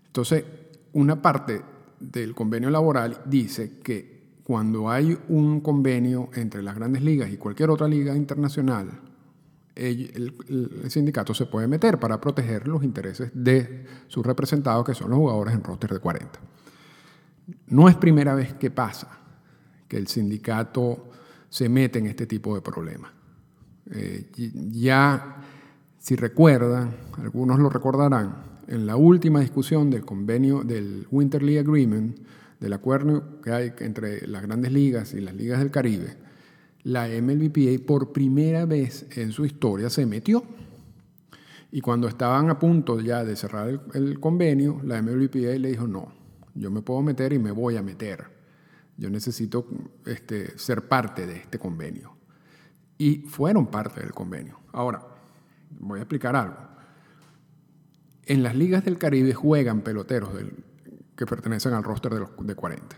Entonces, 0.08 0.44
una 0.94 1.22
parte 1.22 1.62
del 2.02 2.34
convenio 2.34 2.70
laboral 2.70 3.22
dice 3.26 3.80
que 3.84 4.22
cuando 4.44 4.90
hay 4.90 5.18
un 5.30 5.62
convenio 5.62 6.30
entre 6.34 6.64
las 6.64 6.76
grandes 6.76 7.04
ligas 7.04 7.32
y 7.32 7.38
cualquier 7.38 7.70
otra 7.70 7.88
liga 7.88 8.16
internacional, 8.16 8.90
el, 9.76 10.34
sindicato 10.90 11.34
se 11.34 11.46
puede 11.46 11.68
meter 11.68 12.00
para 12.00 12.20
proteger 12.20 12.68
los 12.68 12.84
intereses 12.84 13.32
de 13.34 13.86
sus 14.08 14.26
representados, 14.26 14.86
que 14.86 14.94
son 14.94 15.10
los 15.10 15.20
jugadores 15.20 15.54
en 15.54 15.64
roster 15.64 15.94
de 15.94 16.00
40. 16.00 16.40
No 17.68 17.88
es 17.88 17.96
primera 17.96 18.36
vez 18.36 18.54
que 18.56 18.72
pasa 18.72 19.08
que 19.88 19.98
el 19.98 20.08
sindicato 20.08 21.10
se 21.50 21.70
mete 21.70 22.00
en 22.00 22.08
este 22.08 22.26
tipo 22.26 22.56
de 22.56 22.62
problemas. 22.62 23.12
Eh, 23.92 24.32
ya, 24.72 25.38
si 25.98 26.16
recuerdan, 26.16 26.96
algunos 27.18 27.60
lo 27.60 27.70
recordarán, 27.70 28.61
en 28.72 28.88
la 28.88 28.96
última 28.96 29.42
discusión 29.42 29.90
del 29.90 30.06
convenio 30.06 30.64
del 30.64 31.06
Winter 31.12 31.44
League 31.44 31.60
Agreement, 31.60 32.18
del 32.58 32.72
acuerdo 32.72 33.42
que 33.42 33.52
hay 33.52 33.74
entre 33.80 34.26
las 34.28 34.44
grandes 34.44 34.72
ligas 34.72 35.14
y 35.14 35.20
las 35.20 35.36
ligas 35.36 35.60
del 35.60 35.72
Caribe, 35.72 36.16
la 36.84 37.08
MLBPA 37.08 37.86
por 37.86 38.14
primera 38.14 38.66
vez 38.66 39.06
en 39.18 39.34
su 39.34 39.46
historia 39.46 39.90
se 39.90 40.06
metió. 40.06 40.44
Y 41.70 41.82
cuando 41.82 42.08
estaban 42.08 42.50
a 42.50 42.58
punto 42.58 43.02
ya 43.02 43.26
de 43.26 43.36
cerrar 43.36 43.82
el, 43.94 44.20
convenio, 44.22 44.80
la 44.86 45.02
MLBPA 45.02 45.58
le 45.60 45.70
dijo, 45.70 45.86
no, 45.86 46.14
yo 46.56 46.72
me 46.72 46.82
puedo 46.82 47.02
meter 47.02 47.34
y 47.34 47.40
me 47.40 47.52
voy 47.52 47.76
a 47.76 47.82
meter. 47.82 48.24
Yo 48.96 49.10
necesito 49.10 49.68
este, 50.06 50.58
ser 50.58 50.88
parte 50.88 51.28
de 51.28 51.36
este 51.38 51.60
convenio. 51.60 52.16
Y 52.98 53.24
fueron 53.28 53.68
parte 53.68 54.00
del 54.00 54.14
convenio. 54.14 54.60
Ahora, 54.72 55.06
voy 55.80 56.00
a 56.00 56.04
explicar 56.04 56.36
algo 56.38 56.71
en 58.32 58.44
las 58.44 58.56
ligas 58.56 58.86
del 58.86 58.98
Caribe 58.98 59.34
juegan 59.34 59.82
peloteros 59.82 60.30
que 61.18 61.26
pertenecen 61.26 61.74
al 61.74 61.84
roster 61.84 62.14
de, 62.14 62.22
los, 62.22 62.30
de 62.40 62.56
40. 62.56 62.96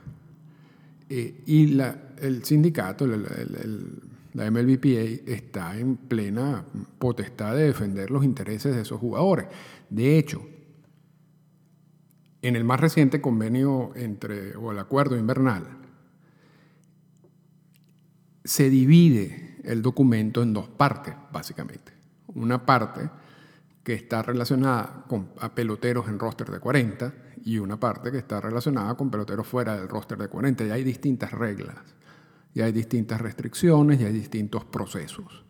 Eh, 1.09 1.41
y 1.47 1.79
el 2.21 2.43
sindicato, 2.43 3.07
la 3.07 4.51
MLBPA, 4.51 5.31
está 5.31 5.75
en 5.75 5.97
plena 5.97 6.63
potestad 6.99 7.55
de 7.55 7.63
defender 7.63 8.11
los 8.11 8.23
intereses 8.23 8.75
de 8.75 8.83
esos 8.83 8.99
jugadores. 8.99 9.47
De 9.89 10.19
hecho, 10.19 10.47
en 12.43 12.55
el 12.55 12.63
más 12.63 12.79
reciente 12.79 13.19
convenio 13.19 13.91
entre, 13.95 14.55
o 14.55 14.71
el 14.71 14.77
acuerdo 14.77 15.17
invernal, 15.17 15.65
se 18.43 18.69
divide 18.69 19.57
el 19.63 19.81
documento 19.81 20.43
en 20.43 20.53
dos 20.53 20.69
partes, 20.69 21.15
básicamente. 21.31 21.91
Una 22.35 22.67
parte 22.67 23.09
que 23.83 23.93
está 23.93 24.21
relacionada 24.21 25.05
con 25.07 25.29
a 25.39 25.53
peloteros 25.53 26.07
en 26.07 26.17
roster 26.17 26.49
de 26.49 26.59
40 26.59 27.13
y 27.45 27.57
una 27.57 27.79
parte 27.79 28.11
que 28.11 28.17
está 28.17 28.39
relacionada 28.39 28.95
con 28.95 29.11
peloteros 29.11 29.45
fuera 29.45 29.75
del 29.75 29.89
roster 29.89 30.17
de 30.17 30.29
40. 30.29 30.65
Y 30.65 30.71
hay 30.71 30.83
distintas 30.83 31.31
reglas, 31.31 31.77
y 32.53 32.61
hay 32.61 32.71
distintas 32.71 33.19
restricciones, 33.19 33.99
y 33.99 34.05
hay 34.05 34.13
distintos 34.13 34.63
procesos. 34.65 35.43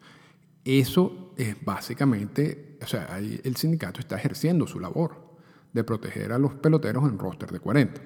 Eso 0.65 1.33
es 1.37 1.63
básicamente, 1.63 2.79
o 2.81 2.87
sea, 2.87 3.19
el 3.19 3.55
sindicato 3.55 3.99
está 3.99 4.15
ejerciendo 4.15 4.65
su 4.65 4.79
labor 4.79 5.33
de 5.73 5.83
proteger 5.83 6.31
a 6.31 6.39
los 6.39 6.53
peloteros 6.53 7.03
en 7.03 7.19
roster 7.19 7.51
de 7.51 7.59
40. 7.59 8.01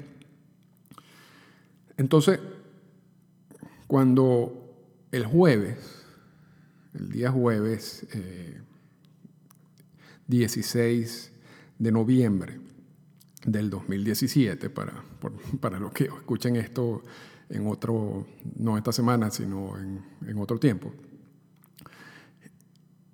Entonces, 1.97 2.39
cuando 3.87 4.67
el 5.11 5.25
jueves, 5.25 6.05
el 6.93 7.11
día 7.11 7.31
jueves, 7.31 8.05
eh, 8.13 8.61
16 10.27 11.31
de 11.79 11.91
noviembre 11.91 12.59
del 13.45 13.69
2017, 13.69 14.69
para, 14.69 14.93
para 15.59 15.79
los 15.79 15.91
que 15.93 16.05
escuchen 16.05 16.55
esto 16.55 17.01
en 17.49 17.67
otro, 17.67 18.27
no 18.57 18.77
esta 18.77 18.91
semana, 18.91 19.31
sino 19.31 19.73
en, 19.77 20.37
otro 20.37 20.59
tiempo, 20.59 20.91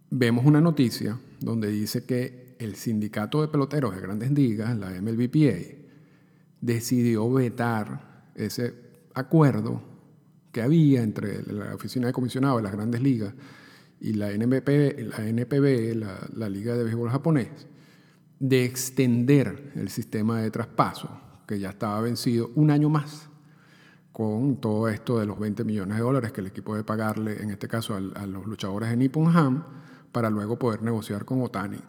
vemos 0.10 0.46
una 0.46 0.60
noticia 0.60 1.18
donde 1.40 1.70
dice 1.70 2.06
que 2.06 2.56
el 2.60 2.76
sindicato 2.76 3.42
de 3.42 3.48
peloteros 3.48 3.96
de 3.96 4.02
grandes 4.02 4.32
ligas, 4.32 4.76
la 4.78 4.90
MLBPA, 4.90 5.84
decidió 6.62 7.32
vetar 7.32 8.32
ese 8.36 8.74
acuerdo 9.14 9.82
que 10.52 10.62
había 10.62 11.04
entre 11.04 11.44
la 11.44 11.76
oficina 11.76 12.08
de 12.08 12.14
comisionado 12.14 12.58
de 12.58 12.64
las 12.64 12.72
grandes 12.72 13.02
ligas 13.02 13.34
y 14.04 14.12
la, 14.14 14.32
NBP, 14.32 14.68
la 15.18 15.26
NPB, 15.26 15.96
la, 16.36 16.50
Liga 16.50 16.76
de 16.76 16.84
Béisbol 16.84 17.10
Japonés, 17.10 17.48
de 18.38 18.66
extender 18.66 19.72
el 19.76 19.88
sistema 19.88 20.42
de 20.42 20.52
traspaso, 20.52 21.10
que 21.48 21.58
ya 21.58 21.70
estaba 21.70 22.02
vencido 22.02 22.52
un 22.56 22.70
año 22.70 22.90
más, 22.90 23.30
con 24.12 24.58
todo 24.58 24.90
esto 24.90 25.20
de 25.20 25.26
los 25.26 25.40
20 25.40 25.64
millones 25.64 25.96
de 25.96 26.04
dólares 26.04 26.34
que 26.34 26.42
el 26.42 26.48
equipo 26.48 26.74
debe 26.74 26.84
pagarle, 26.84 27.42
en 27.42 27.50
este 27.50 27.70
caso 27.70 27.96
a, 27.96 28.26
los 28.28 28.46
luchadores 28.46 28.90
de 28.90 28.98
Nippon 28.98 29.36
Ham, 29.36 29.64
para 30.12 30.30
luego 30.30 30.60
poder 30.60 30.84
negociar 30.84 31.24
con 31.24 31.42
Otani. 31.42 31.80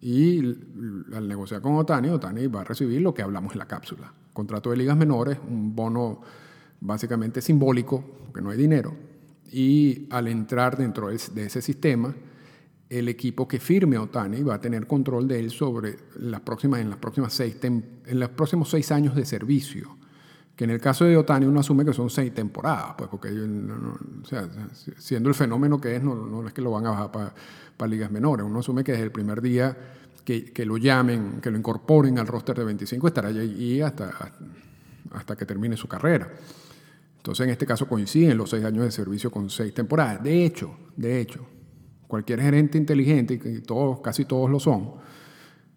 Y 0.00 0.38
al 1.14 1.28
negociar 1.28 1.60
con 1.60 1.76
Otani, 1.76 2.08
Otani 2.08 2.46
va 2.46 2.62
a 2.62 2.64
recibir 2.64 3.02
lo 3.02 3.12
que 3.12 3.20
hablamos 3.20 3.52
en 3.52 3.58
la 3.58 3.66
cápsula. 3.68 4.10
Contrato 4.32 4.70
de 4.70 4.78
ligas 4.78 4.96
menores, 4.96 5.38
un 5.46 5.76
bono 5.76 6.22
básicamente 6.80 7.42
simbólico, 7.42 8.02
porque 8.24 8.40
no 8.40 8.48
hay 8.48 8.56
dinero, 8.56 8.96
y 9.50 10.06
al 10.10 10.28
entrar 10.28 10.76
dentro 10.76 11.08
de 11.08 11.44
ese 11.46 11.62
sistema, 11.62 12.14
el 12.88 13.08
equipo 13.08 13.46
que 13.46 13.58
firme 13.58 13.98
Otani 13.98 14.42
va 14.42 14.54
a 14.54 14.60
tener 14.60 14.86
control 14.86 15.28
de 15.28 15.40
él 15.40 15.50
sobre 15.50 15.96
las 16.16 16.40
próximas, 16.40 16.80
en, 16.80 16.90
las 16.90 16.98
próximas 16.98 17.32
seis 17.32 17.56
en 17.62 18.00
los 18.08 18.30
próximos 18.30 18.70
seis 18.70 18.90
años 18.90 19.14
de 19.14 19.26
servicio 19.26 19.98
que 20.58 20.64
en 20.64 20.70
el 20.70 20.80
caso 20.80 21.04
de 21.04 21.16
Otani 21.16 21.46
uno 21.46 21.60
asume 21.60 21.84
que 21.84 21.92
son 21.92 22.10
seis 22.10 22.34
temporadas, 22.34 22.94
pues 22.98 23.08
porque 23.08 23.28
siendo 24.96 25.28
el 25.28 25.34
fenómeno 25.36 25.80
que 25.80 25.94
es, 25.94 26.02
no, 26.02 26.44
es 26.44 26.52
que 26.52 26.60
lo 26.60 26.72
van 26.72 26.84
a 26.86 26.90
bajar 26.90 27.32
para 27.76 27.88
ligas 27.88 28.10
menores, 28.10 28.44
uno 28.44 28.58
asume 28.58 28.82
que 28.82 28.90
desde 28.90 29.04
el 29.04 29.12
primer 29.12 29.40
día 29.40 29.76
que, 30.24 30.66
lo 30.66 30.76
llamen, 30.76 31.40
que 31.40 31.52
lo 31.52 31.58
incorporen 31.58 32.18
al 32.18 32.26
roster 32.26 32.58
de 32.58 32.64
25, 32.64 33.06
estará 33.06 33.28
allí 33.28 33.80
hasta, 33.80 34.10
hasta 35.12 35.36
que 35.36 35.46
termine 35.46 35.76
su 35.76 35.86
carrera. 35.86 36.28
Entonces, 37.28 37.44
en 37.44 37.50
este 37.50 37.66
caso 37.66 37.86
coinciden 37.86 38.38
los 38.38 38.48
seis 38.48 38.64
años 38.64 38.84
de 38.84 38.90
servicio 38.90 39.30
con 39.30 39.50
seis 39.50 39.74
temporadas. 39.74 40.22
De 40.22 40.46
hecho, 40.46 40.74
de 40.96 41.20
hecho, 41.20 41.46
cualquier 42.06 42.40
gerente 42.40 42.78
inteligente, 42.78 43.34
y 43.34 43.60
todos, 43.60 44.00
casi 44.00 44.24
todos 44.24 44.48
lo 44.48 44.58
son, 44.58 44.94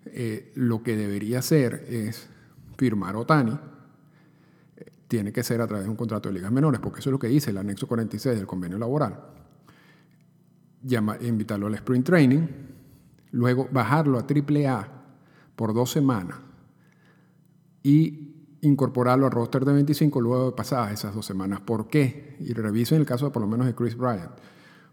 eh, 0.06 0.54
lo 0.56 0.82
que 0.82 0.96
debería 0.96 1.40
hacer 1.40 1.88
es 1.90 2.30
firmar 2.78 3.18
Otani 3.18 3.60
tiene 5.10 5.34
que 5.34 5.44
ser 5.44 5.60
a 5.60 5.68
través 5.68 5.84
de 5.84 5.90
un 5.90 5.98
contrato 5.98 6.30
de 6.30 6.36
ligas 6.36 6.54
menores, 6.54 6.80
porque 6.80 7.02
eso 7.02 7.10
es 7.10 7.12
lo 7.12 7.20
que 7.20 7.28
dice 7.28 7.50
el 7.50 7.58
anexo 7.58 7.86
46 7.86 8.34
del 8.38 8.48
convenio 8.48 8.78
laboral. 8.78 9.20
Invitarlo 11.20 11.68
al 11.68 11.76
sprint 11.76 12.06
training, 12.06 12.48
luego 13.32 13.68
bajarlo 13.70 14.20
a 14.20 14.22
AAA 14.22 14.88
por 15.58 15.74
dos 15.74 15.92
semanas 15.92 16.38
y 17.84 18.31
incorporarlo 18.62 19.26
al 19.26 19.32
roster 19.32 19.66
de 19.66 19.74
25 19.74 20.22
luego 20.22 20.46
de 20.48 20.52
pasadas 20.56 20.92
esas 20.92 21.16
dos 21.16 21.26
semanas. 21.26 21.62
¿Por 21.62 21.88
qué? 21.88 22.38
Y 22.40 22.54
reviso 22.54 22.96
en 22.96 23.02
el 23.02 23.08
caso 23.08 23.32
por 23.32 23.42
lo 23.42 23.48
menos 23.48 23.66
de 23.66 23.76
Chris 23.76 23.98
Bryant. 23.98 24.32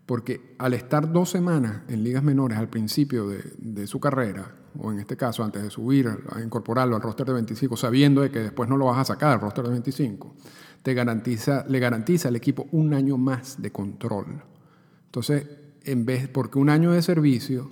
Porque 0.06 0.54
al 0.58 0.72
estar 0.72 1.12
dos 1.12 1.30
semanas 1.30 1.82
en 1.88 2.02
ligas 2.02 2.22
menores 2.22 2.56
al 2.56 2.68
principio 2.68 3.28
de, 3.28 3.86
su 3.86 4.00
carrera, 4.00 4.54
o 4.78 4.90
en 4.90 5.00
este 5.00 5.18
caso 5.18 5.44
antes 5.44 5.62
de 5.62 5.70
subir 5.70 6.08
a 6.30 6.40
incorporarlo 6.40 6.96
al 6.96 7.02
roster 7.02 7.26
de 7.26 7.34
25, 7.34 7.76
sabiendo 7.76 8.22
de 8.22 8.30
que 8.30 8.38
después 8.38 8.70
no 8.70 8.78
lo 8.78 8.86
vas 8.86 8.98
a 8.98 9.04
sacar 9.04 9.32
al 9.32 9.40
roster 9.40 9.64
de 9.64 9.70
25, 9.70 10.34
te 10.82 10.94
garantiza, 10.94 11.66
le 11.68 11.78
garantiza 11.78 12.28
al 12.28 12.36
equipo 12.36 12.68
un 12.72 12.94
año 12.94 13.18
más 13.18 13.60
de 13.60 13.70
control. 13.70 14.42
Entonces, 15.04 15.46
en 15.84 16.06
vez, 16.06 16.28
porque 16.28 16.58
un 16.58 16.70
año 16.70 16.92
de 16.92 17.02
servicio 17.02 17.70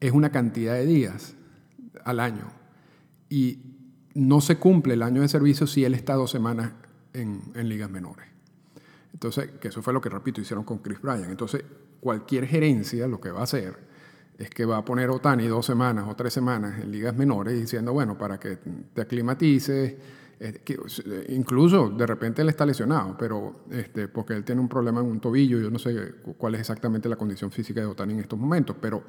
es 0.00 0.12
una 0.12 0.30
cantidad 0.30 0.74
de 0.74 0.84
días 0.84 1.34
al 2.04 2.20
año 2.20 2.52
y 3.30 3.77
no 4.14 4.40
se 4.40 4.56
cumple 4.56 4.94
el 4.94 5.02
año 5.02 5.22
de 5.22 5.28
servicio 5.28 5.66
si 5.66 5.84
él 5.84 5.94
está 5.94 6.14
dos 6.14 6.30
semanas 6.30 6.72
en, 7.12 7.42
ligas 7.68 7.90
menores. 7.90 8.26
Entonces, 9.12 9.50
que 9.60 9.68
eso 9.68 9.82
fue 9.82 9.92
lo 9.92 10.00
que, 10.00 10.08
repito, 10.08 10.40
hicieron 10.40 10.64
con 10.64 10.78
Chris 10.78 11.00
Bryan. 11.00 11.30
Entonces, 11.30 11.64
cualquier 12.00 12.46
gerencia 12.46 13.08
lo 13.08 13.20
que 13.20 13.30
va 13.30 13.40
a 13.40 13.44
hacer 13.44 13.88
es 14.38 14.50
que 14.50 14.64
va 14.64 14.78
a 14.78 14.84
poner 14.84 15.10
Otani 15.10 15.46
dos 15.48 15.66
semanas 15.66 16.06
o 16.08 16.14
tres 16.14 16.32
semanas 16.32 16.80
en 16.80 16.92
ligas 16.92 17.16
menores 17.16 17.58
diciendo, 17.58 17.92
bueno, 17.92 18.16
para 18.16 18.38
que 18.38 18.58
te 18.94 19.00
aclimatices, 19.00 19.96
eh, 20.40 21.26
incluso 21.30 21.90
de 21.90 22.06
repente 22.06 22.42
él 22.42 22.48
está 22.48 22.64
lesionado, 22.64 23.16
pero 23.18 23.64
este, 23.70 24.06
porque 24.06 24.34
él 24.34 24.44
tiene 24.44 24.60
un 24.60 24.68
problema 24.68 25.00
en 25.00 25.06
un 25.06 25.18
tobillo, 25.18 25.58
yo 25.58 25.70
no 25.70 25.80
sé 25.80 26.14
cuál 26.36 26.54
es 26.54 26.60
exactamente 26.60 27.08
la 27.08 27.16
condición 27.16 27.50
física 27.50 27.80
de 27.80 27.86
Otani 27.86 28.14
en 28.14 28.20
estos 28.20 28.38
momentos, 28.38 28.76
pero 28.80 29.02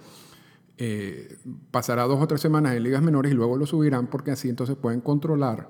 eh, 0.82 1.38
pasará 1.72 2.04
dos 2.04 2.22
o 2.22 2.28
tres 2.28 2.40
semanas 2.40 2.74
en 2.74 2.84
ligas 2.84 3.02
menores 3.02 3.34
y 3.34 3.36
luego 3.36 3.58
lo 3.58 3.66
subirán 3.66 4.08
porque 4.08 4.32
así 4.32 4.48
entonces 4.48 4.78
pueden 4.78 5.02
controlar 5.02 5.68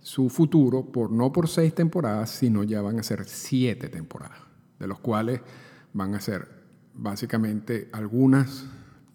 su 0.00 0.28
futuro 0.30 0.90
por 0.90 1.12
no 1.12 1.32
por 1.32 1.46
seis 1.46 1.72
temporadas, 1.76 2.30
sino 2.30 2.64
ya 2.64 2.82
van 2.82 2.98
a 2.98 3.04
ser 3.04 3.24
siete 3.24 3.88
temporadas, 3.88 4.40
de 4.80 4.88
los 4.88 4.98
cuales 4.98 5.40
van 5.92 6.16
a 6.16 6.20
ser 6.20 6.48
básicamente 6.92 7.88
algunas, 7.92 8.66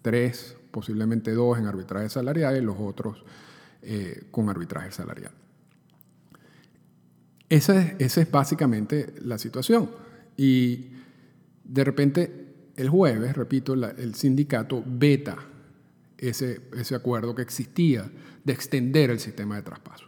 tres, 0.01 0.55
posiblemente 0.71 1.33
dos 1.33 1.57
en 1.57 1.65
arbitraje 1.65 2.07
salarial 2.07 2.55
y 2.55 2.61
los 2.61 2.77
otros 2.79 3.25
eh, 3.81 4.27
con 4.31 4.47
arbitraje 4.47 4.93
salarial. 4.93 5.33
Esa 7.49 7.81
es, 7.81 7.95
esa 7.99 8.21
es 8.21 8.31
básicamente 8.31 9.13
la 9.21 9.37
situación. 9.37 9.89
Y 10.37 10.91
de 11.65 11.83
repente 11.83 12.46
el 12.77 12.89
jueves, 12.89 13.35
repito, 13.35 13.73
el 13.73 14.15
sindicato 14.15 14.83
veta 14.85 15.37
ese, 16.17 16.61
ese 16.75 16.95
acuerdo 16.95 17.35
que 17.35 17.41
existía 17.41 18.09
de 18.43 18.53
extender 18.53 19.09
el 19.09 19.19
sistema 19.19 19.55
de 19.55 19.63
traspaso. 19.63 20.05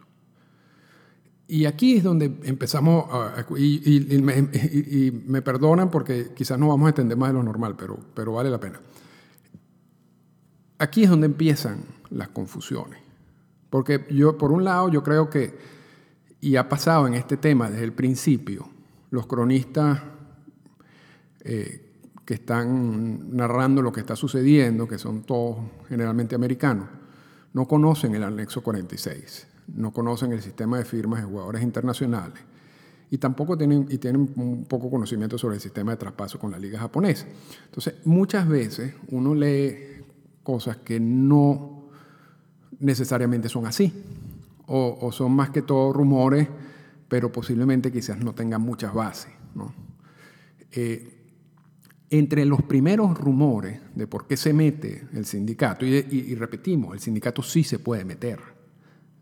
Y 1.46 1.66
aquí 1.66 1.96
es 1.96 2.04
donde 2.04 2.26
empezamos, 2.44 3.06
y, 3.58 4.22
me, 4.22 5.42
perdonan 5.42 5.90
porque 5.90 6.30
quizás 6.32 6.56
no 6.56 6.68
vamos 6.68 6.86
a 6.86 6.90
entender 6.90 7.18
más 7.18 7.30
de 7.30 7.34
lo 7.34 7.42
normal, 7.42 7.74
pero, 7.76 7.98
pero 8.14 8.34
vale 8.34 8.50
la 8.50 8.60
pena. 8.60 8.80
Aquí 10.78 11.02
es 11.02 11.10
donde 11.10 11.26
empiezan 11.26 11.82
las 12.10 12.28
confusiones. 12.28 13.00
Porque 13.68 14.06
yo, 14.10 14.38
por 14.38 14.52
un 14.52 14.62
lado, 14.62 14.90
yo 14.90 15.02
creo 15.02 15.28
que, 15.28 15.58
y 16.40 16.54
ha 16.54 16.68
pasado 16.68 17.08
en 17.08 17.14
este 17.14 17.36
tema 17.36 17.68
desde 17.68 17.84
el 17.84 17.92
principio, 17.94 18.68
los 19.10 19.26
cronistas 19.26 20.00
eh, 21.40 21.89
que 22.30 22.34
están 22.34 23.34
narrando 23.36 23.82
lo 23.82 23.90
que 23.90 23.98
está 23.98 24.14
sucediendo, 24.14 24.86
que 24.86 24.98
son 24.98 25.24
todos 25.24 25.56
generalmente 25.88 26.36
americanos, 26.36 26.86
no 27.54 27.66
conocen 27.66 28.14
el 28.14 28.22
anexo 28.22 28.62
46 28.62 29.48
no 29.74 29.92
conocen 29.92 30.30
el 30.30 30.40
sistema 30.40 30.78
de 30.78 30.84
firmas 30.84 31.22
de 31.22 31.26
jugadores 31.26 31.60
internacionales 31.60 32.40
y 33.10 33.18
tampoco 33.18 33.58
tienen, 33.58 33.88
y 33.90 33.98
tienen 33.98 34.32
un 34.36 34.64
poco 34.66 34.88
conocimiento 34.88 35.38
sobre 35.38 35.56
el 35.56 35.60
sistema 35.60 35.90
de 35.90 35.96
traspaso 35.96 36.38
con 36.38 36.52
la 36.52 36.58
liga 36.60 36.78
japonesa. 36.78 37.26
Entonces, 37.64 37.94
muchas 38.04 38.46
veces 38.46 38.94
uno 39.08 39.34
lee 39.34 40.04
cosas 40.44 40.76
que 40.76 41.00
no 41.00 41.88
necesariamente 42.78 43.48
son 43.48 43.66
así, 43.66 43.92
o, 44.68 45.10
son 45.10 45.32
más 45.32 45.50
que 45.50 45.62
todo 45.62 45.92
rumores, 45.92 46.46
pero 47.08 47.32
posiblemente 47.32 47.90
quizás 47.90 48.20
no 48.20 48.36
tengan 48.36 48.62
muchas 48.62 48.94
bases. 48.94 49.32
Eh, 50.70 51.19
entre 52.10 52.44
los 52.44 52.62
primeros 52.62 53.16
rumores 53.16 53.80
de 53.94 54.06
por 54.06 54.26
qué 54.26 54.36
se 54.36 54.52
mete 54.52 55.06
el 55.12 55.24
sindicato, 55.24 55.86
y 55.86 56.34
repetimos, 56.34 56.94
el 56.94 57.00
sindicato 57.00 57.42
sí 57.42 57.62
se 57.62 57.78
puede 57.78 58.04
meter, 58.04 58.40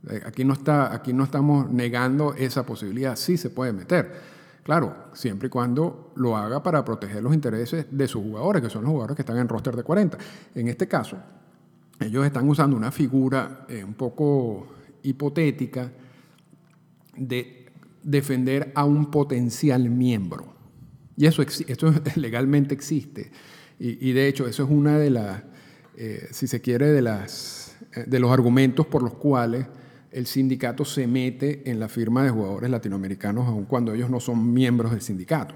eh, 0.09 0.23
aquí 0.25 0.45
no, 0.45 0.53
está, 0.53 0.95
aquí 0.95 1.13
no 1.13 1.25
estamos 1.25 1.71
negando 1.71 2.35
esa 2.35 2.65
posibilidad, 2.65 3.17
sí 3.17 3.37
se 3.37 3.51
puede 3.51 3.73
meter. 3.73 4.39
Claro, 4.63 5.09
siempre 5.15 5.47
y 5.47 5.51
cuando 5.51 6.13
lo 6.17 6.37
haga 6.37 6.63
para 6.63 6.85
proteger 6.85 7.23
los 7.23 7.33
intereses 7.33 7.87
de 7.91 8.07
sus 8.07 8.23
jugadores, 8.23 8.63
que 8.63 8.71
son 8.71 8.83
los 8.83 8.91
jugadores 8.91 9.17
que 9.17 9.23
están 9.23 9.39
en 9.39 9.49
roster 9.49 9.75
de 9.75 9.83
40. 9.83 10.19
En 10.55 10.69
este 10.69 10.87
caso, 10.87 11.17
ellos 11.99 12.25
están 12.25 12.49
usando 12.49 12.77
una 12.77 12.93
figura 12.93 13.65
eh, 13.69 13.83
un 13.83 13.95
poco 13.95 14.69
hipotética 15.03 15.91
de 17.17 17.67
defender 18.03 18.73
a 18.75 18.85
un 18.85 19.11
potencial 19.11 19.89
miembro. 19.89 20.58
Y 21.19 21.27
eso, 21.27 21.43
legalmente 22.15 22.75
existe. 22.75 23.31
Y, 23.81 24.13
de 24.13 24.27
hecho, 24.27 24.49
eso 24.49 24.65
es 24.65 24.71
una 24.71 24.99
de 24.99 25.11
las, 25.11 25.43
eh, 25.97 26.29
si 26.33 26.49
se 26.49 26.61
quiere, 26.61 26.91
de, 26.91 27.03
las, 27.03 27.77
de 28.07 28.19
los 28.19 28.33
argumentos 28.33 28.87
por 28.87 29.03
los 29.03 29.15
cuales 29.15 29.67
el 30.11 30.27
sindicato 30.27 30.85
se 30.85 31.07
mete 31.07 31.71
en 31.71 31.79
la 31.79 31.89
firma 31.89 32.25
de 32.25 32.31
jugadores 32.31 32.71
latinoamericanos, 32.71 33.47
aun 33.47 33.67
cuando 33.67 33.95
ellos 33.95 34.11
no 34.11 34.21
son 34.21 34.53
miembros 34.53 34.93
del 34.93 35.01
sindicato, 35.01 35.55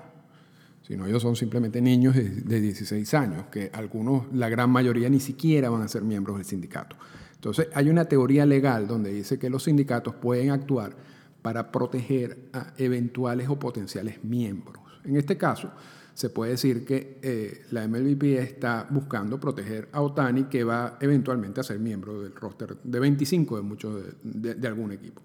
sino 0.87 1.07
ellos 1.07 1.23
son 1.23 1.37
simplemente 1.37 1.81
niños 1.81 2.15
de, 2.15 2.61
16 2.61 3.15
años, 3.15 3.47
que 3.51 3.71
algunos, 3.73 4.33
la 4.33 4.49
gran 4.49 4.71
mayoría, 4.71 5.09
ni 5.09 5.21
siquiera 5.21 5.71
van 5.71 5.83
a 5.83 5.89
ser 5.89 6.03
miembros 6.03 6.37
del 6.37 6.45
sindicato. 6.45 6.97
Entonces, 7.35 7.69
hay 7.75 7.89
una 7.89 8.05
teoría 8.05 8.47
legal 8.47 8.87
donde 8.87 9.13
dice 9.13 9.39
que 9.39 9.51
los 9.51 9.65
sindicatos 9.65 10.15
pueden 10.15 10.51
actuar 10.51 10.95
para 11.41 11.73
proteger 11.73 12.39
a 12.53 12.73
eventuales 12.77 13.49
o 13.49 13.59
potenciales 13.59 14.23
miembros. 14.23 14.82
En 15.05 15.17
este 15.17 15.37
caso, 15.37 15.71
se 16.15 16.31
puede 16.31 16.53
decir 16.53 16.85
que 16.85 17.19
eh, 17.23 17.67
la 17.71 17.87
MLB 17.89 18.39
está 18.39 18.87
buscando 18.91 19.41
proteger 19.41 19.89
a 19.93 20.03
Otani, 20.03 20.45
que 20.45 20.63
va 20.63 20.99
eventualmente 21.01 21.61
a 21.61 21.65
ser 21.65 21.79
miembro 21.79 22.23
del 22.23 22.35
roster 22.35 22.77
de 22.83 23.01
25 23.01 23.57
de 23.57 23.63
muchos 23.63 24.05
de, 24.23 24.69
algún 24.69 24.93
equipo. 24.93 25.23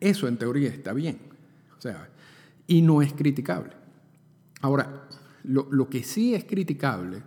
Eso 0.00 0.26
en 0.28 0.36
teoría 0.36 0.68
está 0.68 0.92
bien, 0.92 1.18
o 1.78 1.80
sea, 1.80 2.08
y 2.66 2.82
no 2.82 3.02
es 3.02 3.12
criticable. 3.12 3.72
Ahora, 4.60 5.08
lo, 5.44 5.68
lo 5.70 5.88
que 5.88 6.02
sí 6.02 6.34
es 6.34 6.44
criticable 6.44 7.22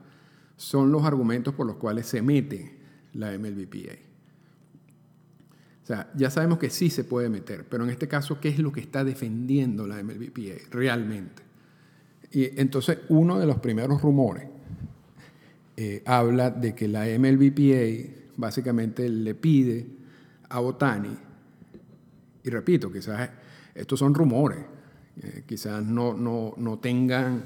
son 0.57 0.91
los 0.91 1.05
argumentos 1.05 1.53
por 1.53 1.65
los 1.65 1.77
cuales 1.77 2.05
se 2.05 2.21
mete 2.21 2.77
la 3.13 3.31
MLBPA. 3.31 4.08
Sea, 5.89 6.07
ya 6.13 6.29
sabemos 6.29 6.59
que 6.59 6.69
sí 6.69 6.91
se 6.91 7.03
puede 7.03 7.29
meter, 7.29 7.65
pero 7.67 7.83
en 7.83 7.89
este 7.89 8.07
caso, 8.07 8.39
¿qué 8.39 8.49
es 8.49 8.59
lo 8.59 8.71
que 8.71 8.79
está 8.79 9.03
defendiendo 9.03 9.87
la 9.87 10.03
MLBPA 10.03 10.69
realmente? 10.69 11.41
Y 12.31 12.61
entonces 12.61 12.99
uno 13.09 13.39
de 13.39 13.47
los 13.47 13.57
primeros 13.57 13.99
rumores 13.99 14.47
eh, 15.75 16.03
habla 16.05 16.51
de 16.51 16.75
que 16.75 16.87
la 16.87 17.05
MLBPA 17.05 18.37
básicamente 18.37 19.09
le 19.09 19.33
pide 19.33 19.87
a 20.49 20.61
Otani, 20.61 21.17
y 22.43 22.49
repito, 22.51 22.91
quizás 22.91 23.27
estos 23.73 23.97
son 23.97 24.13
rumores, 24.13 24.59
eh, 25.23 25.41
quizás 25.47 25.83
no, 25.83 26.13
no, 26.13 26.77
tengan 26.77 27.45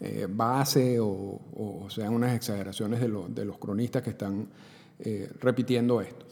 eh, 0.00 0.28
base 0.30 0.98
o, 1.00 1.88
sean 1.90 2.14
unas 2.14 2.36
exageraciones 2.36 3.00
de, 3.00 3.08
de, 3.30 3.44
los 3.44 3.58
cronistas 3.58 4.00
que 4.00 4.10
están 4.10 4.46
repitiendo 5.40 6.00
esto, 6.00 6.24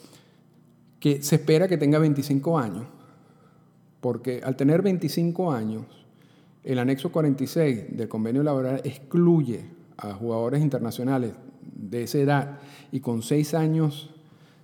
que 1.01 1.23
se 1.23 1.37
espera 1.37 1.69
que 1.69 1.77
tenga 1.77 1.99
25 1.99 2.59
años 2.59 2.87
porque 4.01 4.41
al 4.45 4.57
tener 4.57 4.83
25 4.83 5.53
años, 5.53 5.85
el 6.65 6.79
anexo 6.79 7.11
46 7.11 7.97
del 7.97 8.09
convenio 8.09 8.43
laboral 8.43 8.81
excluye 8.85 9.65
a 9.97 10.13
jugadores 10.15 10.63
internacionales 10.63 11.33
de 11.63 12.05
esa 12.05 12.19
edad 12.19 12.59
y 12.93 13.01
con 13.01 13.23
seis 13.23 13.55
años 13.55 14.11